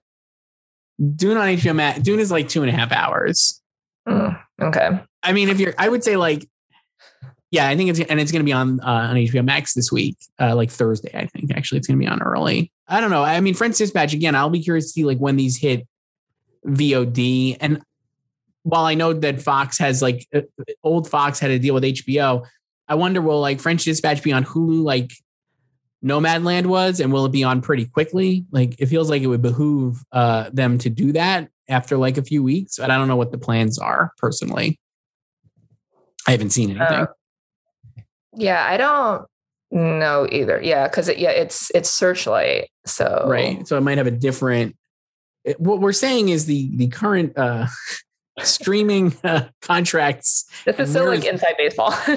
[1.15, 1.99] Dune on HBO Max.
[1.99, 3.61] Dune is like two and a half hours.
[4.07, 4.89] Mm, okay.
[5.23, 6.47] I mean, if you're, I would say like,
[7.55, 9.89] yeah, I think it's and it's going to be on uh, on HBO Max this
[9.89, 11.11] week, uh, like Thursday.
[11.13, 12.69] I think actually it's going to be on early.
[12.85, 13.23] I don't know.
[13.23, 14.35] I mean, French Dispatch again.
[14.35, 15.87] I'll be curious to see like when these hit
[16.65, 17.55] VOD.
[17.61, 17.81] And
[18.63, 20.41] while I know that Fox has like uh,
[20.83, 22.45] old Fox had a deal with HBO,
[22.89, 25.13] I wonder will like French Dispatch be on Hulu like
[26.03, 28.45] Nomadland was, and will it be on pretty quickly?
[28.51, 32.21] Like it feels like it would behoove uh, them to do that after like a
[32.21, 34.77] few weeks, but I don't know what the plans are personally.
[36.27, 36.97] I haven't seen anything.
[36.97, 37.07] Uh,
[38.35, 39.25] yeah, I don't
[39.71, 40.61] know either.
[40.61, 42.69] Yeah, because it, yeah, it's it's Searchlight.
[42.85, 44.75] So right so it might have a different
[45.43, 47.67] it- what we're saying is the the current uh
[48.41, 51.91] streaming uh, contracts This is so like inside baseball.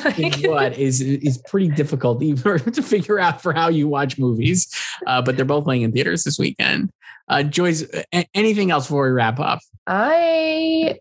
[0.51, 4.67] what is is pretty difficult even to figure out for how you watch movies
[5.07, 6.91] uh but they're both playing in theaters this weekend
[7.29, 7.85] uh joyce
[8.35, 10.99] anything else before we wrap up I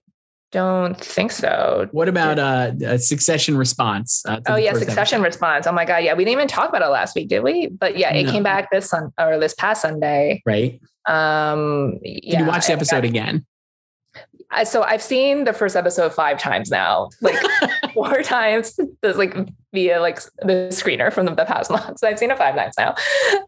[0.57, 1.87] don't think so.
[1.91, 5.23] what about uh a succession response uh, Oh yeah, Succession episode?
[5.23, 5.67] response.
[5.67, 7.67] Oh my god, yeah, we didn't even talk about it last week, did we?
[7.67, 8.31] But yeah, it No.
[8.31, 10.41] came back this sun or this past Sunday.
[10.45, 13.45] right Um, did you watch the episode I- again
[14.63, 17.35] so I've seen the first episode five times now, like
[17.93, 19.35] four times, like
[19.73, 21.99] via like the screener from the, the past month.
[21.99, 22.95] So I've seen it five times now.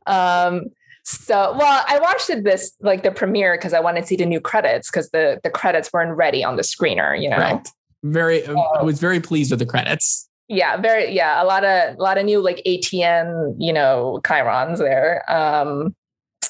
[0.06, 0.66] Um,
[1.10, 4.26] so well, I watched it this like the premiere because I wanted to see the
[4.26, 7.20] new credits because the the credits weren't ready on the screener.
[7.22, 7.68] You know, right
[8.04, 8.86] very i Oh.
[8.86, 12.26] was very pleased with the credits yeah, very yeah, a lot of a lot of
[12.26, 15.24] new like ATN, you know, chyrons there.
[15.32, 15.96] Um,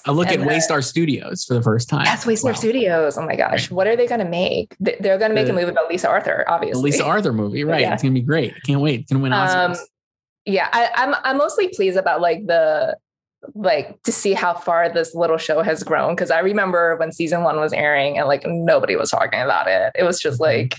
[0.05, 2.59] a look at uh, waystar studios for the first time That's Wasteland Wow.
[2.61, 3.17] Studios.
[3.17, 4.73] Oh my gosh, what are they going to make?
[4.79, 6.81] They're going to make The- a movie about Lisa Arthur, obviously.
[6.91, 7.81] Lisa Arthur movie, right?
[7.81, 7.93] Yeah.
[7.93, 8.53] It's gonna be great.
[8.55, 9.01] I can't wait.
[9.01, 9.71] It's gonna win Oscars.
[9.71, 9.85] Um,
[10.45, 12.95] yeah, I, I'm I'm mostly pleased about like the
[13.55, 17.43] like to see how far this little show has grown because I remember when season
[17.43, 19.91] one was airing and like nobody was talking about it.
[19.95, 20.45] It was just Mhm.
[20.45, 20.75] like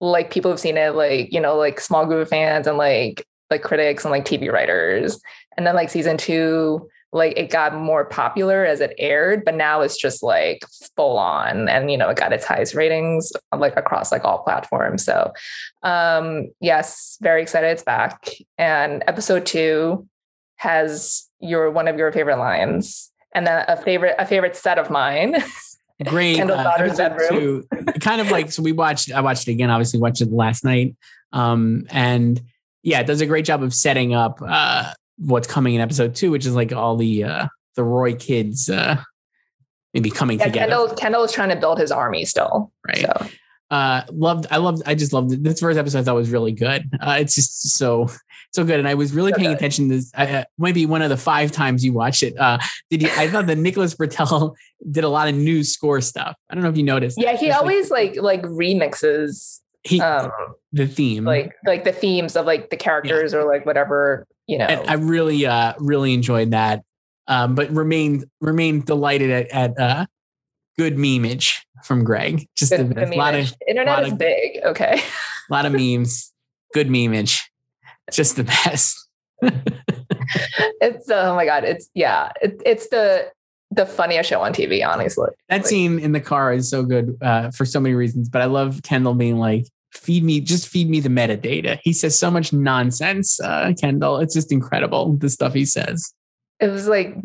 [0.00, 3.24] like people who've seen it, like, you know, like small group of fans and like
[3.50, 5.20] like critics and like TV writers.
[5.56, 9.80] And then like season two, like it got more popular as it aired, but now
[9.80, 10.64] it's just like
[10.96, 15.04] full on and you know, it got its highest ratings like across like all platforms.
[15.04, 15.32] So
[15.82, 18.28] um yes, very excited it's back.
[18.58, 20.06] And episode two
[20.56, 24.90] has your one of your favorite lines and then a favorite a favorite set of
[24.90, 25.36] mine.
[26.04, 26.36] Great.
[26.36, 27.28] Kendall's uh, daughter's bedroom.
[27.28, 27.68] two,
[28.00, 30.96] kind of like so we watched I watched it again, obviously watched it last night.
[31.32, 32.40] Um and
[32.82, 36.30] yeah, it does a great job of setting up uh what's coming in episode two,
[36.30, 39.02] which is like all the uh the Roy kids uh
[39.92, 40.66] maybe coming Yeah, together.
[40.68, 42.72] Kendall Kendall is trying to build his army still.
[42.86, 42.98] Right.
[42.98, 43.26] So
[43.74, 45.42] uh loved i loved i just loved it.
[45.42, 46.88] This first episode i thought was really good.
[47.00, 48.08] Uh it's just so
[48.52, 48.78] so good.
[48.78, 51.84] And i was really paying attention to this uh, maybe one of the five times
[51.84, 52.38] you watched it.
[52.38, 52.58] Uh
[52.88, 54.54] did you i thought that Nicholas Britell
[54.90, 56.36] did a lot of new score stuff.
[56.48, 60.30] I don't know if you noticed yeah, he always like like remixes he um
[60.72, 61.24] the theme.
[61.24, 64.66] like like the themes of like the characters or like whatever, you know.
[64.66, 66.84] and i really uh really enjoyed that.
[67.26, 70.06] Um but remained remained delighted at, at uh
[70.78, 74.18] good memeage from greg just the- a, the a lot of internet lot is of-
[74.18, 74.58] big.
[74.64, 75.00] Okay.
[75.50, 76.32] A lot of memes
[76.72, 77.40] good memeage
[78.12, 78.98] just the best
[80.80, 81.64] it's oh my god.
[81.64, 82.30] It's yeah.
[82.40, 83.30] It, it's the
[83.70, 85.28] the funniest show on TV, honestly.
[85.48, 88.46] That scene in the car is so good uh, for so many reasons, but I
[88.46, 92.52] love Kendall being like, "Feed me, just feed me the metadata." He says so much
[92.52, 94.18] nonsense, uh, Kendall.
[94.18, 96.12] It's just incredible the stuff he says.
[96.60, 97.16] It was like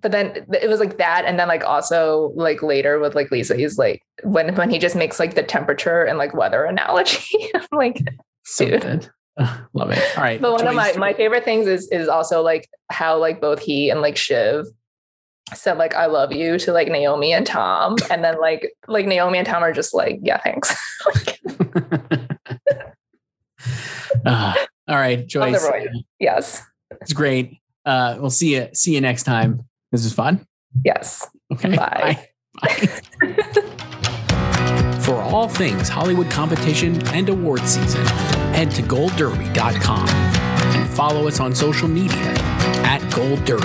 [0.00, 3.56] but then it was like that and then like also like later with like Lisa
[3.56, 7.66] he's like when when he just makes like the temperature and like weather analogy I'm
[7.72, 8.02] like
[8.44, 8.82] So Dude.
[8.82, 9.10] good,
[9.72, 10.16] love it.
[10.16, 13.40] All right, But one of my, my favorite things is is also like how like
[13.40, 14.66] both he and like Shiv
[15.54, 19.38] said like I love you to like Naomi and Tom, and then like like Naomi
[19.38, 20.74] and Tom are just like yeah thanks.
[24.24, 24.54] Uh,
[24.88, 25.64] all right, Joyce,
[26.18, 26.62] yes,
[27.00, 27.58] it's great.
[27.84, 29.68] Uh, we'll see you see you next time.
[29.92, 30.46] This is fun.
[30.84, 31.26] yes.
[31.52, 32.28] Okay, Bye.
[32.60, 32.88] Bye.
[35.00, 38.04] For all things Hollywood competition and award season,
[38.54, 42.34] head to goldderby.com and follow us on social media
[42.84, 43.64] at Gold Derby.